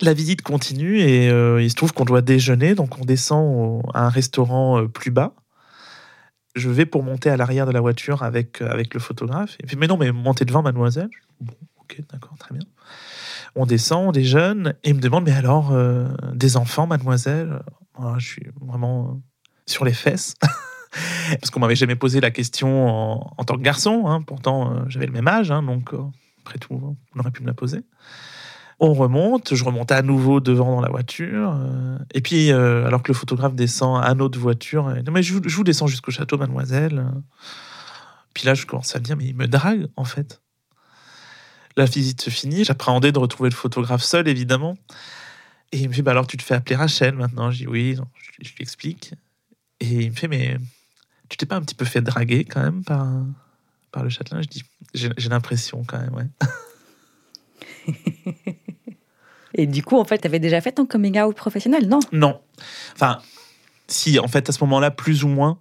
La 0.00 0.12
visite 0.12 0.42
continue 0.42 1.00
et 1.00 1.30
euh, 1.30 1.62
il 1.62 1.70
se 1.70 1.74
trouve 1.74 1.92
qu'on 1.92 2.04
doit 2.04 2.22
déjeuner, 2.22 2.74
donc 2.74 2.98
on 3.00 3.04
descend 3.04 3.82
à 3.94 4.06
un 4.06 4.08
restaurant 4.08 4.86
plus 4.86 5.10
bas. 5.10 5.34
Je 6.54 6.68
vais 6.68 6.86
pour 6.86 7.02
monter 7.02 7.30
à 7.30 7.36
l'arrière 7.36 7.66
de 7.66 7.72
la 7.72 7.80
voiture 7.80 8.22
avec, 8.22 8.60
avec 8.62 8.94
le 8.94 9.00
photographe. 9.00 9.56
Mais 9.76 9.86
non, 9.86 9.96
mais 9.96 10.12
montez 10.12 10.44
devant, 10.44 10.62
mademoiselle. 10.62 11.10
Ok, 11.90 12.02
d'accord, 12.12 12.36
très 12.38 12.54
bien. 12.54 12.64
On 13.54 13.66
descend, 13.66 14.08
on 14.08 14.12
déjeune, 14.12 14.74
et 14.84 14.90
il 14.90 14.94
me 14.94 15.00
demande, 15.00 15.24
mais 15.24 15.32
alors, 15.32 15.72
euh, 15.72 16.08
des 16.34 16.56
enfants, 16.56 16.86
mademoiselle? 16.86 17.60
Alors, 17.98 18.18
Je 18.20 18.26
suis 18.26 18.46
vraiment 18.60 19.20
sur 19.66 19.84
les 19.84 19.92
fesses. 19.92 20.34
Parce 21.40 21.50
qu'on 21.50 21.60
m'avait 21.60 21.76
jamais 21.76 21.96
posé 21.96 22.20
la 22.20 22.30
question 22.30 22.86
en, 23.38 23.44
tant 23.44 23.56
que 23.56 23.62
garçon. 23.62 24.04
hein. 24.06 24.22
Pourtant, 24.22 24.72
euh, 24.72 24.80
j'avais 24.88 25.06
le 25.06 25.12
même 25.12 25.28
âge, 25.28 25.50
hein, 25.50 25.62
donc 25.62 25.92
euh, 25.92 26.02
après 26.40 26.58
tout, 26.58 26.96
on 27.14 27.20
aurait 27.20 27.30
pu 27.30 27.42
me 27.42 27.46
la 27.46 27.54
poser. 27.54 27.80
On 28.80 28.94
remonte, 28.94 29.54
je 29.54 29.64
remonte 29.64 29.90
à 29.90 30.02
nouveau 30.02 30.40
devant 30.40 30.76
dans 30.76 30.80
la 30.80 30.88
voiture. 30.88 31.58
et 32.14 32.20
puis, 32.20 32.52
alors 32.52 33.02
que 33.02 33.08
le 33.08 33.14
photographe 33.14 33.56
descend 33.56 34.00
à 34.04 34.14
notre 34.14 34.38
voiture, 34.38 34.84
non 35.04 35.10
mais 35.10 35.20
je, 35.24 35.34
je 35.44 35.56
vous 35.56 35.64
descends 35.64 35.88
jusqu'au 35.88 36.12
château, 36.12 36.38
mademoiselle. 36.38 37.04
Puis 38.34 38.46
là, 38.46 38.54
je 38.54 38.66
commence 38.66 38.94
à 38.94 39.00
me 39.00 39.04
dire, 39.04 39.16
mais 39.16 39.24
il 39.26 39.34
me 39.34 39.48
drague, 39.48 39.88
en 39.96 40.04
fait. 40.04 40.40
La 41.78 41.84
visite 41.84 42.20
se 42.20 42.28
finit, 42.28 42.64
j'appréhendais 42.64 43.12
de 43.12 43.18
retrouver 43.20 43.50
le 43.50 43.54
photographe 43.54 44.02
seul, 44.02 44.26
évidemment. 44.26 44.76
Et 45.70 45.78
il 45.78 45.88
me 45.88 45.94
fait, 45.94 46.02
bah 46.02 46.10
alors 46.10 46.26
tu 46.26 46.36
te 46.36 46.42
fais 46.42 46.54
appeler 46.54 46.74
Rachel 46.74 47.14
maintenant? 47.14 47.52
Je 47.52 47.58
dis 47.58 47.66
oui, 47.68 47.94
je, 47.94 48.00
lui- 48.00 48.44
je 48.48 48.54
lui 48.56 48.62
explique. 48.62 49.14
Et 49.78 49.86
il 49.86 50.10
me 50.10 50.16
fait, 50.16 50.26
mais 50.26 50.58
tu 51.28 51.36
t'es 51.36 51.46
pas 51.46 51.54
un 51.54 51.62
petit 51.62 51.76
peu 51.76 51.84
fait 51.84 52.00
draguer 52.00 52.44
quand 52.44 52.60
même 52.62 52.82
par, 52.82 53.06
par 53.92 54.02
le 54.02 54.08
châtelain? 54.08 54.42
Je 54.42 54.48
dis, 54.48 54.64
j'ai 54.92 55.10
j'ai 55.16 55.28
l'impression 55.28 55.84
quand 55.86 55.98
même, 56.00 56.14
ouais. 56.14 56.26
Et 59.54 59.66
du 59.66 59.82
coup, 59.84 59.96
en 59.98 60.04
fait, 60.04 60.18
tu 60.18 60.26
avais 60.26 60.40
déjà 60.40 60.60
fait 60.60 60.72
ton 60.72 60.84
coming 60.84 61.18
out 61.20 61.36
professionnel, 61.36 61.88
non? 61.88 62.00
Non. 62.12 62.40
Enfin, 62.94 63.20
si, 63.86 64.18
en 64.18 64.28
fait, 64.28 64.48
à 64.48 64.52
ce 64.52 64.62
moment-là, 64.64 64.90
plus 64.90 65.24
ou 65.24 65.28
moins. 65.28 65.58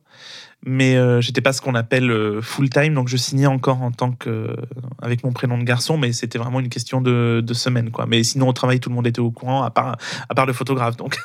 Mais 0.69 0.97
euh, 0.97 1.21
j'étais 1.21 1.39
pas 1.39 1.53
ce 1.53 1.61
qu'on 1.61 1.75
appelle 1.75 2.11
euh, 2.11 2.41
full 2.41 2.69
time, 2.69 2.93
donc 2.93 3.07
je 3.07 3.15
signais 3.15 3.45
encore 3.45 3.81
en 3.81 3.91
tant 3.91 4.11
que 4.11 4.53
avec 5.01 5.23
mon 5.23 5.31
prénom 5.31 5.57
de 5.57 5.63
garçon, 5.63 5.97
mais 5.97 6.11
c'était 6.11 6.37
vraiment 6.37 6.59
une 6.59 6.67
question 6.67 6.99
de, 6.99 7.41
de 7.41 7.53
semaine, 7.53 7.89
quoi. 7.89 8.05
Mais 8.05 8.21
sinon, 8.23 8.49
au 8.49 8.53
travail, 8.53 8.81
tout 8.81 8.89
le 8.89 8.95
monde 8.95 9.07
était 9.07 9.21
au 9.21 9.31
courant, 9.31 9.63
à 9.63 9.71
part 9.71 9.97
à 10.27 10.35
part 10.35 10.45
le 10.45 10.51
photographe. 10.51 10.97
Donc, 10.97 11.17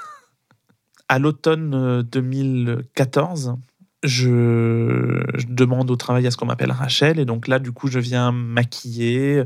à 1.09 1.19
l'automne 1.19 2.03
2014, 2.03 3.57
je, 4.05 5.25
je, 5.35 5.47
demande 5.49 5.91
au 5.91 5.97
travail 5.97 6.25
à 6.29 6.31
ce 6.31 6.37
qu'on 6.37 6.47
m'appelle 6.47 6.71
Rachel, 6.71 7.19
et 7.19 7.25
donc 7.25 7.49
là, 7.49 7.59
du 7.59 7.73
coup, 7.73 7.89
je 7.89 7.99
viens 7.99 8.31
maquiller, 8.31 9.43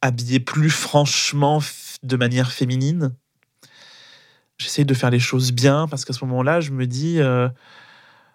habiller 0.00 0.40
plus 0.40 0.70
franchement, 0.70 1.60
de 2.02 2.16
manière 2.16 2.52
féminine. 2.52 3.14
J'essaye 4.56 4.84
de 4.86 4.94
faire 4.94 5.10
les 5.10 5.20
choses 5.20 5.52
bien 5.52 5.86
parce 5.88 6.04
qu'à 6.04 6.12
ce 6.12 6.24
moment-là, 6.24 6.60
je 6.60 6.70
me 6.70 6.86
dis, 6.86 7.20
euh, 7.20 7.48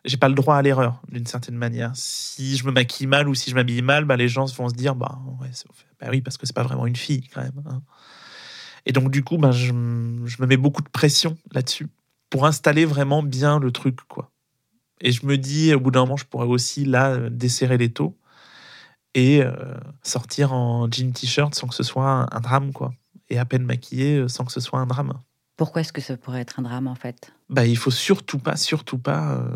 j'ai 0.05 0.17
pas 0.17 0.29
le 0.29 0.35
droit 0.35 0.55
à 0.55 0.61
l'erreur 0.61 1.01
d'une 1.09 1.25
certaine 1.25 1.55
manière. 1.55 1.91
Si 1.95 2.57
je 2.57 2.65
me 2.65 2.71
maquille 2.71 3.07
mal 3.07 3.27
ou 3.27 3.35
si 3.35 3.49
je 3.49 3.55
m'habille 3.55 3.81
mal, 3.81 4.05
bah, 4.05 4.15
les 4.15 4.27
gens 4.27 4.45
vont 4.45 4.69
se 4.69 4.73
dire, 4.73 4.95
bah, 4.95 5.19
bah 5.99 6.07
oui, 6.09 6.21
parce 6.21 6.37
que 6.37 6.45
c'est 6.45 6.55
pas 6.55 6.63
vraiment 6.63 6.85
une 6.85 6.95
fille 6.95 7.27
quand 7.33 7.41
même. 7.41 7.63
Hein. 7.65 7.81
Et 8.85 8.91
donc 8.91 9.11
du 9.11 9.23
coup, 9.23 9.37
bah, 9.37 9.51
je, 9.51 9.73
me 9.73 10.45
mets 10.45 10.57
beaucoup 10.57 10.81
de 10.81 10.89
pression 10.89 11.37
là-dessus 11.51 11.87
pour 12.29 12.45
installer 12.45 12.85
vraiment 12.85 13.23
bien 13.23 13.59
le 13.59 13.71
truc, 13.71 13.97
quoi. 14.07 14.31
Et 15.01 15.11
je 15.11 15.25
me 15.25 15.37
dis, 15.37 15.73
au 15.73 15.79
bout 15.79 15.91
d'un 15.91 16.01
moment, 16.01 16.17
je 16.17 16.25
pourrais 16.25 16.47
aussi 16.47 16.85
là 16.85 17.29
desserrer 17.29 17.77
les 17.77 17.91
taux 17.91 18.17
et 19.13 19.41
euh, 19.41 19.51
sortir 20.03 20.53
en 20.53 20.89
jean 20.89 21.11
t-shirt 21.11 21.53
sans 21.53 21.67
que 21.67 21.75
ce 21.75 21.83
soit 21.83 22.27
un 22.31 22.39
drame, 22.39 22.71
quoi 22.71 22.93
et 23.29 23.37
à 23.37 23.45
peine 23.45 23.63
maquillée 23.63 24.17
euh, 24.17 24.27
sans 24.27 24.45
que 24.45 24.51
ce 24.51 24.59
soit 24.59 24.79
un 24.79 24.85
drame. 24.85 25.13
Pourquoi 25.57 25.81
est-ce 25.81 25.93
que 25.93 26.01
ça 26.01 26.17
pourrait 26.17 26.41
être 26.41 26.59
un 26.59 26.63
drame 26.63 26.87
en 26.87 26.95
fait? 26.95 27.31
Bah 27.49 27.65
il 27.65 27.77
faut 27.77 27.91
surtout 27.91 28.39
pas, 28.39 28.55
surtout 28.57 28.97
pas 28.97 29.35
euh, 29.35 29.49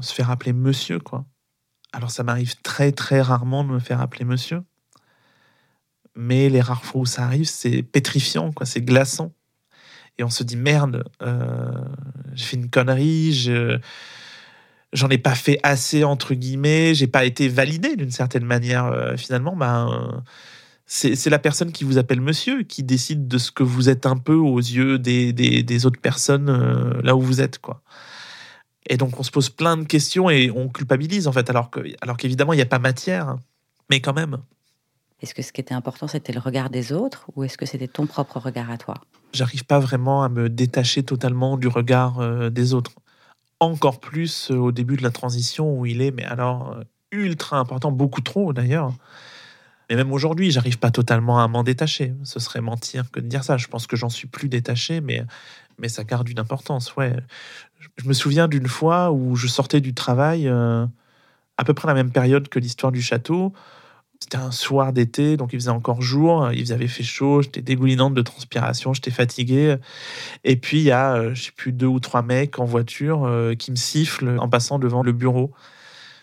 se 0.00 0.14
faire 0.14 0.30
appeler 0.30 0.52
monsieur 0.52 0.98
quoi. 0.98 1.26
Alors 1.92 2.10
ça 2.10 2.22
m'arrive 2.22 2.60
très 2.62 2.92
très 2.92 3.20
rarement 3.20 3.64
de 3.64 3.70
me 3.70 3.78
faire 3.78 4.00
appeler 4.00 4.24
monsieur, 4.24 4.62
mais 6.14 6.48
les 6.48 6.60
rares 6.60 6.84
fois 6.84 7.02
où 7.02 7.06
ça 7.06 7.24
arrive, 7.24 7.46
c'est 7.46 7.82
pétrifiant 7.82 8.52
quoi, 8.52 8.66
c'est 8.66 8.82
glaçant. 8.82 9.32
Et 10.16 10.24
on 10.24 10.30
se 10.30 10.44
dit 10.44 10.56
merde, 10.56 11.04
euh, 11.22 11.84
j'ai 12.34 12.44
fait 12.44 12.56
une 12.56 12.70
connerie, 12.70 13.32
je 13.32 13.78
j'en 14.92 15.08
ai 15.08 15.18
pas 15.18 15.34
fait 15.34 15.58
assez 15.64 16.04
entre 16.04 16.34
guillemets, 16.34 16.94
j'ai 16.94 17.08
pas 17.08 17.24
été 17.24 17.48
validé 17.48 17.96
d'une 17.96 18.12
certaine 18.12 18.44
manière. 18.44 19.14
finalement, 19.18 19.56
bah 19.56 20.22
c'est 20.86 21.30
la 21.30 21.38
personne 21.38 21.72
qui 21.72 21.84
vous 21.84 21.96
appelle 21.96 22.20
monsieur 22.20 22.62
qui 22.62 22.82
décide 22.82 23.26
de 23.26 23.38
ce 23.38 23.50
que 23.50 23.62
vous 23.62 23.88
êtes 23.88 24.04
un 24.06 24.16
peu 24.16 24.34
aux 24.34 24.58
yeux 24.58 24.98
des, 24.98 25.32
des, 25.32 25.86
autres 25.86 26.00
personnes 26.00 26.50
euh, 26.50 27.00
là 27.02 27.16
où 27.16 27.20
vous 27.20 27.40
êtes. 27.40 27.58
quoi. 27.58 27.82
Et 28.86 28.96
donc 28.96 29.18
on 29.18 29.22
se 29.22 29.30
pose 29.30 29.48
plein 29.48 29.76
de 29.78 29.84
questions 29.84 30.28
et 30.28 30.50
on 30.50 30.68
culpabilise 30.68 31.26
en 31.26 31.32
fait, 31.32 31.48
alors 31.48 31.70
qu'évidemment 31.70 31.98
alors 32.02 32.16
qu'évidemment 32.16 32.52
il 32.52 32.56
n'y 32.56 32.62
a 32.62 32.66
pas 32.66 32.78
matière, 32.78 33.36
mais 33.90 34.00
quand 34.00 34.12
même. 34.12 34.38
Est-ce 35.22 35.34
que 35.34 35.40
ce 35.40 35.52
qui 35.52 35.62
était 35.62 35.74
important 35.74 36.06
c'était 36.06 36.34
le 36.34 36.40
regard 36.40 36.68
des 36.68 36.92
autres 36.92 37.30
ou 37.34 37.44
est-ce 37.44 37.56
que 37.56 37.64
c'était 37.64 37.88
ton 37.88 38.06
propre 38.06 38.38
regard 38.38 38.70
à 38.70 38.76
toi? 38.76 38.94
J'arrive 39.32 39.64
pas 39.64 39.78
vraiment 39.78 40.22
à 40.22 40.28
me 40.28 40.50
détacher 40.50 41.02
totalement 41.02 41.56
du 41.56 41.66
regard 41.66 42.20
euh, 42.20 42.50
des 42.50 42.74
autres. 42.74 42.92
Encore 43.58 44.00
plus 44.00 44.50
euh, 44.50 44.56
au 44.56 44.70
début 44.70 44.96
de 44.96 45.02
la 45.02 45.10
transition 45.10 45.78
où 45.78 45.86
il 45.86 46.02
est, 46.02 46.10
mais 46.10 46.24
alors 46.24 46.76
ultra 47.10 47.58
important, 47.58 47.90
beaucoup 47.90 48.20
trop 48.20 48.52
d'ailleurs. 48.52 48.92
Mais 49.88 49.96
même 49.96 50.12
aujourd'hui, 50.12 50.50
j'arrive 50.50 50.78
pas 50.78 50.90
totalement 50.90 51.40
à 51.40 51.48
m'en 51.48 51.62
détacher. 51.62 52.14
Ce 52.22 52.40
serait 52.40 52.60
mentir 52.60 53.10
que 53.10 53.20
de 53.20 53.26
dire 53.26 53.44
ça. 53.44 53.56
Je 53.56 53.66
pense 53.66 53.86
que 53.86 53.96
j'en 53.96 54.08
suis 54.08 54.26
plus 54.26 54.48
détaché, 54.48 55.00
mais, 55.00 55.24
mais 55.78 55.88
ça 55.88 56.04
garde 56.04 56.28
une 56.28 56.38
importance. 56.38 56.96
Ouais. 56.96 57.14
Je 57.96 58.08
me 58.08 58.12
souviens 58.12 58.48
d'une 58.48 58.68
fois 58.68 59.12
où 59.12 59.36
je 59.36 59.46
sortais 59.46 59.80
du 59.80 59.94
travail 59.94 60.48
euh, 60.48 60.86
à 61.56 61.64
peu 61.64 61.74
près 61.74 61.88
la 61.88 61.94
même 61.94 62.10
période 62.10 62.48
que 62.48 62.58
l'histoire 62.58 62.92
du 62.92 63.02
château. 63.02 63.52
C'était 64.20 64.38
un 64.38 64.52
soir 64.52 64.92
d'été, 64.92 65.36
donc 65.36 65.52
il 65.52 65.58
faisait 65.58 65.70
encore 65.70 66.00
jour, 66.00 66.50
il 66.52 66.72
avait 66.72 66.88
fait 66.88 67.02
chaud, 67.02 67.42
j'étais 67.42 67.60
dégoulinante 67.60 68.14
de 68.14 68.22
transpiration, 68.22 68.94
j'étais 68.94 69.10
fatigué. 69.10 69.76
Et 70.44 70.56
puis 70.56 70.78
il 70.78 70.84
y 70.84 70.92
a, 70.92 71.16
euh, 71.16 71.34
je 71.34 71.42
sais 71.42 71.52
plus, 71.54 71.72
deux 71.72 71.86
ou 71.86 72.00
trois 72.00 72.22
mecs 72.22 72.58
en 72.58 72.64
voiture 72.64 73.24
euh, 73.24 73.54
qui 73.54 73.70
me 73.70 73.76
sifflent 73.76 74.38
en 74.38 74.48
passant 74.48 74.78
devant 74.78 75.02
le 75.02 75.12
bureau. 75.12 75.52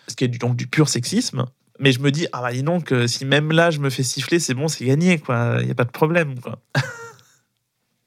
Ce 0.08 0.16
qui 0.16 0.24
est 0.24 0.28
donc 0.28 0.56
du 0.56 0.66
pur 0.66 0.88
sexisme. 0.88 1.44
Mais 1.82 1.92
je 1.92 2.00
me 2.00 2.10
dis, 2.10 2.26
ah 2.32 2.40
bah 2.40 2.52
dis 2.52 2.62
donc, 2.62 2.94
si 3.06 3.26
même 3.26 3.52
là 3.52 3.70
je 3.70 3.80
me 3.80 3.90
fais 3.90 4.02
siffler, 4.02 4.38
c'est 4.38 4.54
bon, 4.54 4.68
c'est 4.68 4.86
gagné, 4.86 5.18
quoi. 5.18 5.58
Il 5.60 5.66
n'y 5.66 5.72
a 5.72 5.74
pas 5.74 5.84
de 5.84 5.90
problème, 5.90 6.38
quoi. 6.40 6.58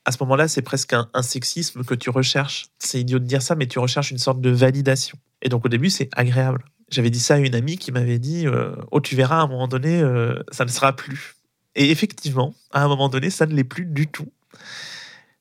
à 0.05 0.11
ce 0.11 0.17
moment-là, 0.21 0.47
c'est 0.47 0.61
presque 0.61 0.93
un, 0.93 1.21
sexisme 1.23 1.83
que 1.83 1.95
tu 1.95 2.11
recherches. 2.11 2.67
C'est 2.77 3.01
idiot 3.01 3.19
de 3.19 3.25
dire 3.25 3.41
ça, 3.41 3.55
mais 3.55 3.65
tu 3.65 3.79
recherches 3.79 4.11
une 4.11 4.19
sorte 4.19 4.39
de 4.39 4.51
validation. 4.51 5.17
Et 5.41 5.49
donc 5.49 5.65
au 5.65 5.69
début, 5.69 5.89
c'est 5.89 6.09
agréable. 6.13 6.63
J'avais 6.89 7.09
dit 7.09 7.19
ça 7.19 7.35
à 7.35 7.37
une 7.39 7.55
amie 7.55 7.77
qui 7.77 7.91
m'avait 7.91 8.19
dit, 8.19 8.45
euh, 8.45 8.75
oh 8.91 9.01
tu 9.01 9.15
verras, 9.15 9.39
à 9.39 9.41
un 9.41 9.47
moment 9.47 9.67
donné, 9.67 9.99
euh, 9.99 10.35
ça 10.51 10.63
ne 10.63 10.69
sera 10.69 10.95
plus. 10.95 11.35
Et 11.75 11.89
effectivement, 11.89 12.53
à 12.71 12.83
un 12.83 12.87
moment 12.87 13.09
donné, 13.09 13.31
ça 13.31 13.47
ne 13.47 13.55
l'est 13.55 13.63
plus 13.63 13.85
du 13.85 14.07
tout. 14.07 14.31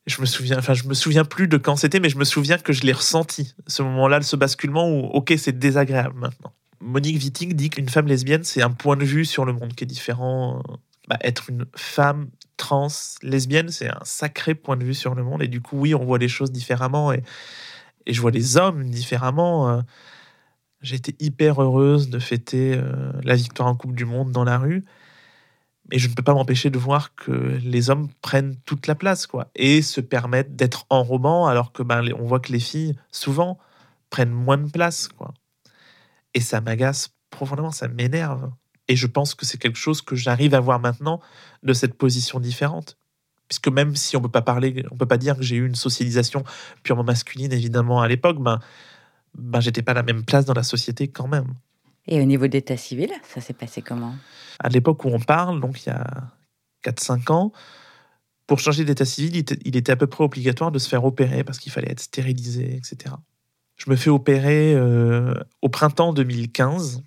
Je 0.07 0.19
me 0.19 0.25
souviens, 0.25 0.57
enfin, 0.57 0.73
je 0.73 0.83
me 0.85 0.95
souviens 0.95 1.25
plus 1.25 1.47
de 1.47 1.57
quand 1.57 1.75
c'était, 1.75 1.99
mais 1.99 2.09
je 2.09 2.17
me 2.17 2.25
souviens 2.25 2.57
que 2.57 2.73
je 2.73 2.81
l'ai 2.81 2.91
ressenti, 2.91 3.53
ce 3.67 3.83
moment-là, 3.83 4.21
ce 4.21 4.35
basculement 4.35 4.89
où, 4.89 5.05
ok, 5.05 5.33
c'est 5.37 5.57
désagréable 5.57 6.19
maintenant. 6.19 6.53
Monique 6.81 7.17
Wittig 7.17 7.55
dit 7.55 7.69
qu'une 7.69 7.89
femme 7.89 8.07
lesbienne, 8.07 8.43
c'est 8.43 8.61
un 8.61 8.71
point 8.71 8.97
de 8.97 9.05
vue 9.05 9.25
sur 9.25 9.45
le 9.45 9.53
monde 9.53 9.73
qui 9.73 9.83
est 9.83 9.87
différent. 9.87 10.61
Bah, 11.07 11.17
être 11.21 11.49
une 11.49 11.65
femme 11.75 12.29
trans 12.57 12.87
lesbienne, 13.21 13.69
c'est 13.69 13.89
un 13.89 14.03
sacré 14.03 14.55
point 14.55 14.77
de 14.77 14.83
vue 14.83 14.93
sur 14.93 15.15
le 15.15 15.23
monde. 15.23 15.43
Et 15.43 15.47
du 15.47 15.61
coup, 15.61 15.79
oui, 15.79 15.93
on 15.95 16.05
voit 16.05 16.17
les 16.17 16.27
choses 16.27 16.51
différemment. 16.51 17.11
Et, 17.13 17.23
je 18.07 18.21
vois 18.21 18.31
les 18.31 18.57
hommes 18.57 18.89
différemment. 18.89 19.69
Euh. 19.69 19.81
J'ai 20.81 20.95
été 20.95 21.15
hyper 21.19 21.61
heureuse 21.61 22.09
de 22.09 22.19
fêter 22.19 22.75
euh, 22.75 23.11
la 23.23 23.35
victoire 23.35 23.67
en 23.67 23.75
Coupe 23.75 23.95
du 23.95 24.05
Monde 24.05 24.31
dans 24.31 24.43
la 24.43 24.59
rue. 24.59 24.85
Mais 25.91 25.99
je 25.99 26.09
ne 26.09 26.13
peux 26.13 26.23
pas 26.23 26.33
m'empêcher 26.33 26.69
de 26.69 26.77
voir 26.77 27.15
que 27.15 27.31
les 27.31 27.89
hommes 27.89 28.09
prennent 28.21 28.55
toute 28.65 28.87
la 28.87 28.95
place, 28.95 29.27
quoi, 29.27 29.49
et 29.55 29.81
se 29.81 30.01
permettent 30.01 30.55
d'être 30.55 30.85
en 30.89 31.03
roman, 31.03 31.47
alors 31.47 31.71
que 31.71 31.83
ben, 31.83 32.03
on 32.17 32.25
voit 32.25 32.39
que 32.39 32.51
les 32.51 32.59
filles, 32.59 32.95
souvent, 33.11 33.59
prennent 34.09 34.31
moins 34.31 34.57
de 34.57 34.69
place, 34.69 35.07
quoi. 35.07 35.33
Et 36.35 36.41
ça 36.41 36.61
m'agace 36.61 37.15
profondément, 37.31 37.71
ça 37.71 37.87
m'énerve. 37.87 38.51
Et 38.87 38.95
je 38.95 39.07
pense 39.07 39.33
que 39.33 39.45
c'est 39.45 39.57
quelque 39.57 39.79
chose 39.79 40.01
que 40.03 40.15
j'arrive 40.15 40.53
à 40.53 40.59
voir 40.59 40.79
maintenant 40.79 41.19
de 41.63 41.73
cette 41.73 41.95
position 41.95 42.39
différente. 42.39 42.97
Puisque 43.47 43.67
même 43.67 43.95
si 43.95 44.15
on 44.15 44.21
peut 44.21 44.29
pas 44.29 44.41
parler, 44.41 44.85
on 44.91 44.97
peut 44.97 45.07
pas 45.07 45.17
dire 45.17 45.37
que 45.37 45.43
j'ai 45.43 45.55
eu 45.55 45.65
une 45.65 45.75
socialisation 45.75 46.43
purement 46.83 47.03
masculine, 47.03 47.51
évidemment, 47.51 48.01
à 48.01 48.07
l'époque, 48.07 48.39
ben, 48.39 48.59
ben 49.35 49.59
j'étais 49.59 49.81
pas 49.81 49.91
à 49.91 49.95
la 49.95 50.03
même 50.03 50.23
place 50.23 50.45
dans 50.45 50.53
la 50.53 50.63
société 50.63 51.07
quand 51.07 51.27
même. 51.27 51.55
Et 52.07 52.21
au 52.21 52.25
niveau 52.25 52.47
d'état 52.47 52.77
civil, 52.77 53.09
ça 53.23 53.41
s'est 53.41 53.53
passé 53.53 53.81
comment? 53.81 54.15
À 54.59 54.69
l'époque 54.69 55.05
où 55.05 55.09
on 55.09 55.19
parle, 55.19 55.59
donc 55.59 55.83
il 55.85 55.89
y 55.89 55.91
a 55.91 56.05
4-5 56.83 57.31
ans, 57.31 57.51
pour 58.47 58.59
changer 58.59 58.85
d'état 58.85 59.05
civil, 59.05 59.43
il 59.63 59.75
était 59.75 59.91
à 59.91 59.95
peu 59.95 60.07
près 60.07 60.23
obligatoire 60.23 60.71
de 60.71 60.77
se 60.77 60.87
faire 60.87 61.03
opérer 61.03 61.43
parce 61.43 61.57
qu'il 61.57 61.71
fallait 61.71 61.91
être 61.91 61.99
stérilisé, 61.99 62.75
etc. 62.75 63.15
Je 63.77 63.89
me 63.89 63.95
fais 63.95 64.09
opérer 64.09 64.73
euh, 64.73 65.33
au 65.61 65.69
printemps 65.69 66.13
2015. 66.13 67.03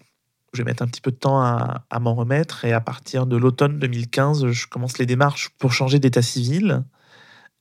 Je 0.52 0.62
vais 0.62 0.64
mettre 0.64 0.83
un 0.83 0.87
petit 0.87 1.00
peu 1.00 1.11
de 1.11 1.16
temps 1.16 1.40
à, 1.40 1.98
m'en 2.00 2.14
remettre 2.14 2.64
et 2.64 2.72
à 2.72 2.81
partir 2.81 3.26
de 3.26 3.37
l'automne 3.37 3.78
2015, 3.78 4.50
je 4.50 4.66
commence 4.66 4.98
les 4.98 5.07
démarches 5.07 5.50
pour 5.59 5.72
changer 5.72 5.98
d'état 5.98 6.22
civil. 6.22 6.83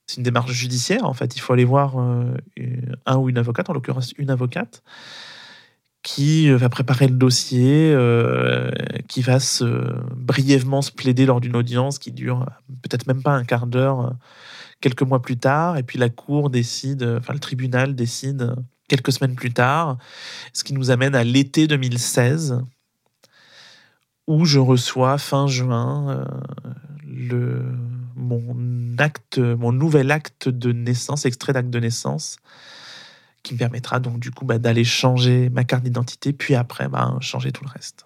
C'est 0.08 0.18
une 0.18 0.24
démarche 0.24 0.52
judiciaire 0.52 1.06
en 1.06 1.14
fait. 1.14 1.36
Il 1.36 1.40
faut 1.40 1.54
aller 1.54 1.66
voir 1.66 2.00
euh, 2.00 2.32
un 3.06 3.18
ou 3.18 3.30
une 3.30 3.38
avocate, 3.38 3.70
en 3.70 3.74
l'occurrence 3.74 4.14
une 4.18 4.30
avocate, 4.30 4.84
qui 6.02 6.50
va 6.50 6.70
préparer 6.70 7.08
le 7.08 7.16
dossier, 7.16 7.92
euh, 7.94 8.72
qui 9.10 9.22
va 9.22 9.42
se, 9.42 9.66
brièvement 10.16 10.82
se 10.82 10.92
plaider 10.92 11.26
lors 11.26 11.42
d'une 11.42 11.58
audience 11.58 12.00
qui 12.00 12.14
dure 12.14 12.46
peut-être 12.84 13.08
même 13.08 13.22
pas 13.22 13.36
un 13.36 13.44
quart 13.44 13.68
d'heure 13.68 14.16
quelques 14.80 15.02
mois 15.02 15.22
plus 15.22 15.38
tard. 15.38 15.78
Et 15.78 15.84
puis 15.84 16.00
la 16.00 16.10
cour 16.10 16.50
décide, 16.50 17.04
enfin 17.20 17.34
le 17.34 17.40
tribunal 17.40 17.96
décide 17.96 18.56
quelques 18.88 19.12
semaines 19.12 19.36
plus 19.36 19.54
tard, 19.54 19.98
ce 20.54 20.64
qui 20.64 20.74
nous 20.74 20.92
amène 20.92 21.16
à 21.16 21.24
l'été 21.24 21.68
2016, 21.68 22.60
où 24.28 24.46
je 24.46 24.60
reçois 24.60 25.18
fin 25.18 25.48
juin 25.48 26.10
euh, 26.10 26.26
le, 27.06 27.64
mon 28.16 28.56
acte, 28.98 29.38
mon 29.38 29.72
nouvel 29.72 30.12
acte 30.12 30.50
de 30.50 30.72
naissance, 30.72 31.26
extrait 31.26 31.54
d'acte 31.54 31.70
de 31.70 31.80
naissance, 31.80 32.38
qui 33.44 33.54
me 33.54 33.60
permettra 33.60 34.00
donc 34.00 34.20
du 34.20 34.32
coup 34.32 34.46
bah, 34.46 34.58
d'aller 34.58 34.84
changer 34.84 35.50
ma 35.50 35.64
carte 35.64 35.84
d'identité, 35.84 36.34
puis 36.34 36.56
après 36.56 36.90
bah, 36.90 37.16
changer 37.22 37.52
tout 37.52 37.64
le 37.64 37.70
reste. 37.70 38.06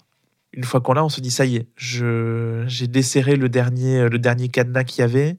Une 0.54 0.66
fois 0.66 0.82
qu'on 0.82 0.94
l'a, 0.94 1.06
on 1.06 1.10
se 1.10 1.22
dit 1.22 1.32
ça 1.32 1.46
y 1.46 1.56
est, 1.56 1.68
j'ai 1.78 2.88
desserré 2.88 3.38
le 3.38 3.48
dernier, 3.48 4.10
le 4.10 4.20
dernier 4.20 4.50
cadenas 4.50 4.84
qu'il 4.84 5.00
y 5.00 5.04
avait 5.04 5.38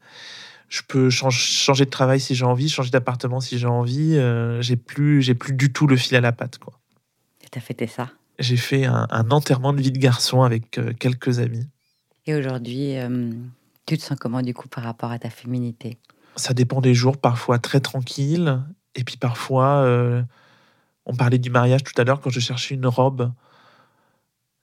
je 0.73 0.81
peux 0.89 1.11
changer 1.11 1.85
de 1.85 1.91
travail 1.91 2.19
si 2.19 2.35
j'ai 2.35 2.47
envie, 2.47 2.71
changer 2.71 2.91
d'appartement 2.91 3.41
si 3.41 3.59
j'ai 3.59 3.67
envie. 3.67 4.17
Euh, 4.17 4.63
j'ai 4.63 4.77
plus, 4.77 5.21
j'ai 5.21 5.35
plus 5.35 5.53
du 5.53 5.71
tout 5.71 5.87
le 5.87 5.99
fil 5.99 6.17
à 6.17 6.23
la 6.23 6.33
patte, 6.33 6.57
quoi. 6.57 6.73
Et 7.45 7.49
t'as 7.51 7.61
fêté 7.61 7.87
ça? 7.87 8.09
J'ai 8.39 8.57
fait 8.57 8.87
un, 8.87 9.07
enterrement 9.31 9.75
de 9.75 9.83
vie 9.83 9.93
de 9.93 9.99
garçon 9.99 10.41
avec 10.43 10.79
euh, 10.79 10.95
quelques 10.99 11.41
amis. 11.41 11.67
Et 12.25 12.35
aujourd'hui, 12.35 12.97
euh, 12.97 13.33
Tu 13.85 13.99
te 13.99 14.03
sens 14.03 14.17
comment 14.19 14.41
du 14.41 14.55
coup 14.55 14.67
par 14.67 14.85
rapport 14.85 15.11
à 15.11 15.19
ta 15.19 15.29
féminité? 15.29 15.99
Ça 16.37 16.55
dépend 16.55 16.81
des 16.81 16.95
jours, 16.95 17.19
parfois 17.19 17.59
très 17.59 17.81
tranquille, 17.81 18.63
et 18.95 19.05
puis 19.05 19.19
parfois, 19.19 19.83
euh, 19.83 20.23
on 21.05 21.15
parlait 21.15 21.39
du 21.39 21.51
mariage 21.51 21.83
tout 21.85 22.01
à 22.01 22.05
l'heure 22.05 22.23
quand 22.23 22.31
je 22.31 22.41
cherchais 22.41 22.77
une 22.77 22.87
robe. 22.87 23.31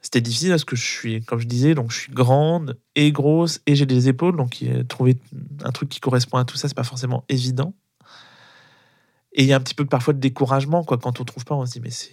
C'était 0.01 0.21
difficile 0.21 0.49
parce 0.49 0.63
que 0.63 0.75
je 0.75 0.85
suis, 0.85 1.21
comme 1.23 1.39
je 1.39 1.47
disais, 1.47 1.75
donc 1.75 1.91
je 1.91 1.99
suis 1.99 2.13
grande 2.13 2.79
et 2.95 3.11
grosse 3.11 3.61
et 3.65 3.75
j'ai 3.75 3.85
des 3.85 4.07
épaules, 4.07 4.35
donc 4.37 4.63
trouver 4.87 5.17
un 5.63 5.71
truc 5.71 5.89
qui 5.89 5.99
correspond 5.99 6.37
à 6.37 6.45
tout 6.45 6.55
ça, 6.55 6.69
c'est 6.69 6.75
pas 6.75 6.83
forcément 6.83 7.25
évident. 7.27 7.73
Et 9.33 9.43
il 9.43 9.47
y 9.47 9.53
a 9.53 9.57
un 9.57 9.59
petit 9.59 9.75
peu 9.75 9.85
parfois 9.85 10.13
de 10.13 10.19
découragement, 10.19 10.83
quoi. 10.83 10.97
Quand 10.97 11.19
on 11.19 11.23
trouve 11.23 11.45
pas, 11.45 11.55
on 11.55 11.65
se 11.65 11.73
dit, 11.73 11.81
mais 11.81 11.91
c'est 11.91 12.11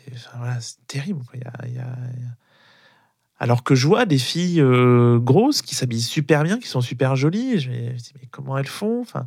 terrible. 0.87 1.23
Alors 3.39 3.65
que 3.65 3.75
je 3.75 3.87
vois 3.87 4.05
des 4.05 4.19
filles 4.19 4.61
euh, 4.61 5.19
grosses 5.19 5.63
qui 5.63 5.75
s'habillent 5.75 6.03
super 6.03 6.43
bien, 6.43 6.59
qui 6.59 6.69
sont 6.69 6.81
super 6.81 7.17
jolies. 7.17 7.59
Je 7.61 7.71
me 7.71 7.93
dis, 7.97 8.13
mais 8.21 8.27
comment 8.31 8.59
elles 8.59 8.67
font 8.67 9.01
enfin... 9.01 9.27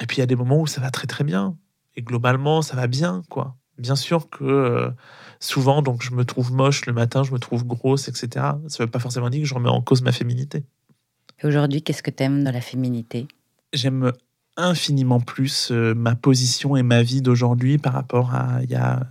Et 0.00 0.06
puis 0.06 0.16
il 0.16 0.20
y 0.20 0.22
a 0.22 0.26
des 0.26 0.36
moments 0.36 0.60
où 0.60 0.66
ça 0.66 0.80
va 0.80 0.90
très 0.90 1.06
très 1.06 1.24
bien. 1.24 1.56
Et 1.94 2.02
globalement, 2.02 2.62
ça 2.62 2.76
va 2.76 2.86
bien, 2.86 3.22
quoi. 3.28 3.56
Bien 3.80 3.96
sûr 3.96 4.28
que 4.28 4.44
euh, 4.44 4.90
souvent, 5.40 5.80
donc, 5.82 6.02
je 6.02 6.12
me 6.12 6.24
trouve 6.24 6.52
moche 6.52 6.86
le 6.86 6.92
matin, 6.92 7.22
je 7.22 7.32
me 7.32 7.38
trouve 7.38 7.66
grosse, 7.66 8.08
etc. 8.08 8.28
Ça 8.34 8.78
ne 8.78 8.84
veut 8.84 8.90
pas 8.90 8.98
forcément 8.98 9.30
dire 9.30 9.40
que 9.40 9.46
je 9.46 9.54
remets 9.54 9.70
en 9.70 9.80
cause 9.80 10.02
ma 10.02 10.12
féminité. 10.12 10.64
Et 11.42 11.46
aujourd'hui, 11.46 11.82
qu'est-ce 11.82 12.02
que 12.02 12.10
tu 12.10 12.22
aimes 12.22 12.44
dans 12.44 12.52
la 12.52 12.60
féminité? 12.60 13.26
J'aime 13.72 14.12
infiniment 14.56 15.20
plus 15.20 15.70
euh, 15.70 15.94
ma 15.94 16.14
position 16.14 16.76
et 16.76 16.82
ma 16.82 17.02
vie 17.02 17.22
d'aujourd'hui 17.22 17.78
par 17.78 17.94
rapport 17.94 18.34
à 18.34 18.62
il 18.62 18.70
y 18.70 18.74
a 18.74 19.08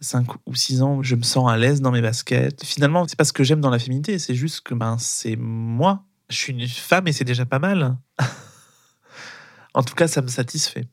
5 0.00 0.26
ou 0.46 0.54
6 0.54 0.82
ans. 0.82 1.02
Je 1.02 1.16
me 1.16 1.22
sens 1.22 1.50
à 1.50 1.56
l'aise 1.56 1.80
dans 1.80 1.90
mes 1.90 2.02
baskets. 2.02 2.62
Finalement, 2.64 3.08
c'est 3.08 3.16
pas 3.16 3.24
ce 3.24 3.32
que 3.32 3.44
j'aime 3.44 3.60
dans 3.60 3.70
la 3.70 3.78
féminité, 3.78 4.18
c'est 4.18 4.34
juste 4.34 4.60
que 4.60 4.74
ben, 4.74 4.96
c'est 4.98 5.36
moi. 5.36 6.04
Je 6.28 6.36
suis 6.36 6.52
une 6.52 6.68
femme 6.68 7.08
et 7.08 7.12
c'est 7.12 7.24
déjà 7.24 7.46
pas 7.46 7.58
mal. 7.58 7.96
en 9.74 9.82
tout 9.82 9.94
cas, 9.94 10.08
ça 10.08 10.20
me 10.20 10.28
satisfait. 10.28 10.86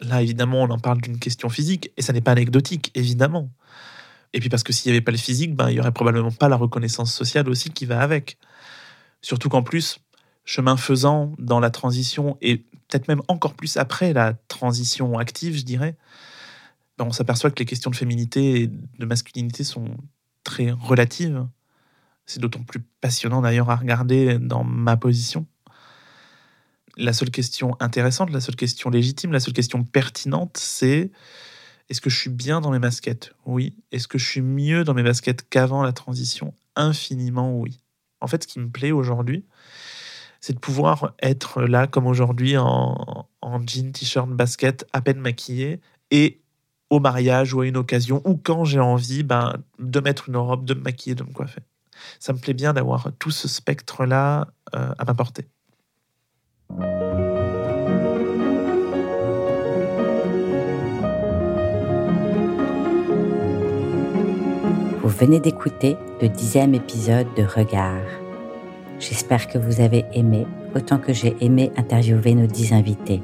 Là, 0.00 0.22
évidemment, 0.22 0.62
on 0.62 0.70
en 0.70 0.78
parle 0.78 1.00
d'une 1.00 1.18
question 1.18 1.48
physique 1.48 1.90
et 1.96 2.02
ça 2.02 2.12
n'est 2.12 2.20
pas 2.20 2.32
anecdotique, 2.32 2.90
évidemment. 2.94 3.50
Et 4.32 4.40
puis 4.40 4.48
parce 4.48 4.62
que 4.62 4.72
s'il 4.72 4.90
n'y 4.90 4.96
avait 4.96 5.04
pas 5.04 5.12
le 5.12 5.18
physique, 5.18 5.54
ben, 5.54 5.70
il 5.70 5.74
n'y 5.74 5.80
aurait 5.80 5.92
probablement 5.92 6.30
pas 6.30 6.48
la 6.48 6.56
reconnaissance 6.56 7.14
sociale 7.14 7.48
aussi 7.48 7.70
qui 7.70 7.86
va 7.86 8.00
avec. 8.00 8.36
Surtout 9.22 9.48
qu'en 9.48 9.62
plus, 9.62 9.98
chemin 10.44 10.76
faisant 10.76 11.34
dans 11.38 11.60
la 11.60 11.70
transition 11.70 12.36
et 12.42 12.58
peut-être 12.58 13.08
même 13.08 13.22
encore 13.28 13.54
plus 13.54 13.76
après 13.78 14.12
la 14.12 14.34
transition 14.48 15.18
active, 15.18 15.56
je 15.56 15.64
dirais, 15.64 15.96
ben, 16.98 17.06
on 17.06 17.12
s'aperçoit 17.12 17.50
que 17.50 17.58
les 17.58 17.66
questions 17.66 17.90
de 17.90 17.96
féminité 17.96 18.62
et 18.62 18.66
de 18.66 19.06
masculinité 19.06 19.64
sont 19.64 19.96
très 20.44 20.70
relatives. 20.70 21.46
C'est 22.26 22.40
d'autant 22.40 22.62
plus 22.62 22.80
passionnant 23.00 23.40
d'ailleurs 23.40 23.70
à 23.70 23.76
regarder 23.76 24.38
dans 24.38 24.64
ma 24.64 24.96
position. 24.96 25.46
La 26.96 27.12
seule 27.12 27.30
question 27.30 27.76
intéressante, 27.80 28.30
la 28.30 28.40
seule 28.40 28.56
question 28.56 28.88
légitime, 28.88 29.32
la 29.32 29.40
seule 29.40 29.52
question 29.52 29.84
pertinente, 29.84 30.56
c'est 30.56 31.10
est-ce 31.88 32.00
que 32.00 32.10
je 32.10 32.18
suis 32.18 32.30
bien 32.30 32.60
dans 32.60 32.70
mes 32.70 32.78
baskets? 32.78 33.32
Oui. 33.44 33.76
Est-ce 33.92 34.08
que 34.08 34.18
je 34.18 34.26
suis 34.26 34.40
mieux 34.40 34.82
dans 34.82 34.94
mes 34.94 35.02
baskets 35.02 35.48
qu'avant 35.48 35.82
la 35.82 35.92
transition? 35.92 36.52
Infiniment 36.74 37.58
oui. 37.58 37.80
En 38.20 38.26
fait, 38.26 38.42
ce 38.42 38.48
qui 38.48 38.58
me 38.58 38.68
plaît 38.68 38.92
aujourd'hui, 38.92 39.44
c'est 40.40 40.54
de 40.54 40.58
pouvoir 40.58 41.14
être 41.22 41.62
là 41.62 41.86
comme 41.86 42.06
aujourd'hui 42.06 42.56
en, 42.56 43.28
jean, 43.66 43.92
t-shirt, 43.92 44.28
basket, 44.28 44.86
à 44.92 45.00
peine 45.00 45.18
maquillé 45.18 45.80
et 46.10 46.40
au 46.90 46.98
mariage 46.98 47.52
ou 47.52 47.60
à 47.60 47.66
une 47.66 47.76
occasion 47.76 48.22
ou 48.24 48.36
quand 48.36 48.64
j'ai 48.64 48.80
envie 48.80 49.22
ben, 49.22 49.56
de 49.78 50.00
mettre 50.00 50.28
une 50.28 50.36
robe, 50.36 50.64
de 50.64 50.74
me 50.74 50.80
maquiller, 50.80 51.14
de 51.14 51.24
me 51.24 51.32
coiffer. 51.32 51.62
Ça 52.20 52.32
me 52.32 52.38
plaît 52.38 52.54
bien 52.54 52.72
d'avoir 52.72 53.10
tout 53.18 53.30
ce 53.30 53.48
spectre-là 53.48 54.48
euh, 54.74 54.92
à 54.98 55.04
ma 55.04 55.14
portée. 55.14 55.46
Vous 65.06 65.16
venez 65.16 65.38
d'écouter 65.38 65.96
le 66.20 66.28
dixième 66.28 66.74
épisode 66.74 67.28
de 67.36 67.44
Regard. 67.44 68.02
J'espère 68.98 69.46
que 69.46 69.56
vous 69.56 69.80
avez 69.80 70.04
aimé 70.12 70.48
autant 70.74 70.98
que 70.98 71.12
j'ai 71.12 71.36
aimé 71.40 71.70
interviewer 71.76 72.34
nos 72.34 72.48
dix 72.48 72.72
invités, 72.72 73.22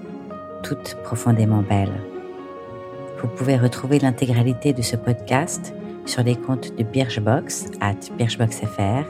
toutes 0.62 0.96
profondément 1.02 1.62
belles. 1.62 2.00
Vous 3.20 3.26
pouvez 3.26 3.56
retrouver 3.56 3.98
l'intégralité 3.98 4.72
de 4.72 4.80
ce 4.80 4.94
podcast 4.94 5.74
sur 6.06 6.22
les 6.22 6.36
comptes 6.36 6.72
de 6.78 6.84
Birchbox, 6.84 7.72
at 7.80 7.98
birchboxfr, 8.16 9.04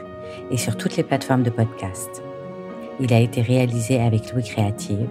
et 0.49 0.57
sur 0.57 0.75
toutes 0.75 0.97
les 0.97 1.03
plateformes 1.03 1.43
de 1.43 1.51
podcast. 1.51 2.23
Il 2.99 3.13
a 3.13 3.19
été 3.19 3.43
réalisé 3.43 4.01
avec 4.01 4.33
Louis 4.33 4.45
Créative, 4.45 5.09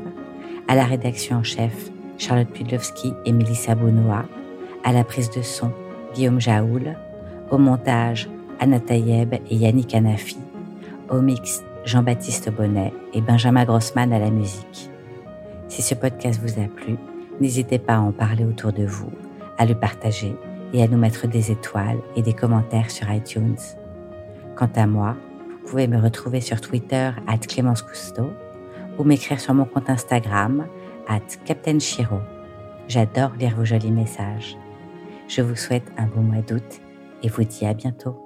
à 0.66 0.75
la 0.75 0.85
rédaction 0.85 1.37
en 1.37 1.44
chef 1.44 1.92
Charlotte 2.18 2.51
Pudlowski 2.51 3.14
et 3.25 3.31
Melissa 3.31 3.77
Bonois, 3.77 4.25
à 4.83 4.92
la 4.92 5.05
prise 5.05 5.31
de 5.31 5.42
son 5.42 5.70
Guillaume 6.12 6.40
Jaoul, 6.40 6.96
au 7.53 7.59
montage 7.59 8.29
Anna 8.59 8.81
Tayeb 8.81 9.35
et 9.35 9.57
Yannick 9.57 9.95
Anafi, 9.95 10.38
au 11.11 11.21
mix 11.21 11.62
Jean-Baptiste 11.85 12.51
Bonnet 12.51 12.93
et 13.12 13.21
Benjamin 13.21 13.65
Grossman 13.65 14.12
à 14.12 14.19
la 14.19 14.31
musique. 14.31 14.91
Si 15.69 15.83
ce 15.83 15.95
podcast 15.95 16.41
vous 16.43 16.61
a 16.61 16.67
plu, 16.67 16.97
n'hésitez 17.41 17.79
pas 17.79 17.97
à 17.97 18.01
en 18.01 18.11
parler 18.11 18.45
autour 18.45 18.73
de 18.73 18.85
vous, 18.85 19.11
à 19.59 19.67
le 19.67 19.75
partager 19.75 20.35
et 20.73 20.83
à 20.83 20.88
nous 20.88 20.97
mettre 20.97 21.29
des 21.29 21.51
étoiles 21.51 22.01
et 22.17 22.23
des 22.23 22.33
commentaires 22.33 22.91
sur 22.91 23.12
iTunes. 23.12 23.59
Quant 24.57 24.71
à 24.75 24.87
moi, 24.87 25.17
vous 25.51 25.69
pouvez 25.69 25.87
me 25.88 26.01
retrouver 26.01 26.41
sur 26.41 26.61
Twitter 26.61 27.11
at 27.27 27.38
Clémence 27.38 27.83
Cousteau 27.83 28.31
ou 28.99 29.05
m'écrire 29.05 29.41
sur 29.41 29.53
mon 29.53 29.67
compte 29.67 29.91
Instagram 29.91 30.67
at 31.07 31.21
Captain. 31.45 31.79
J'adore 32.88 33.33
lire 33.38 33.57
vos 33.57 33.65
jolis 33.65 33.91
messages. 33.91 34.57
Je 35.29 35.43
vous 35.43 35.57
souhaite 35.57 35.91
un 35.99 36.07
bon 36.07 36.23
mois 36.23 36.43
d'août 36.43 36.82
et 37.23 37.29
vous 37.29 37.45
dis 37.45 37.67
à 37.67 37.75
bientôt. 37.75 38.22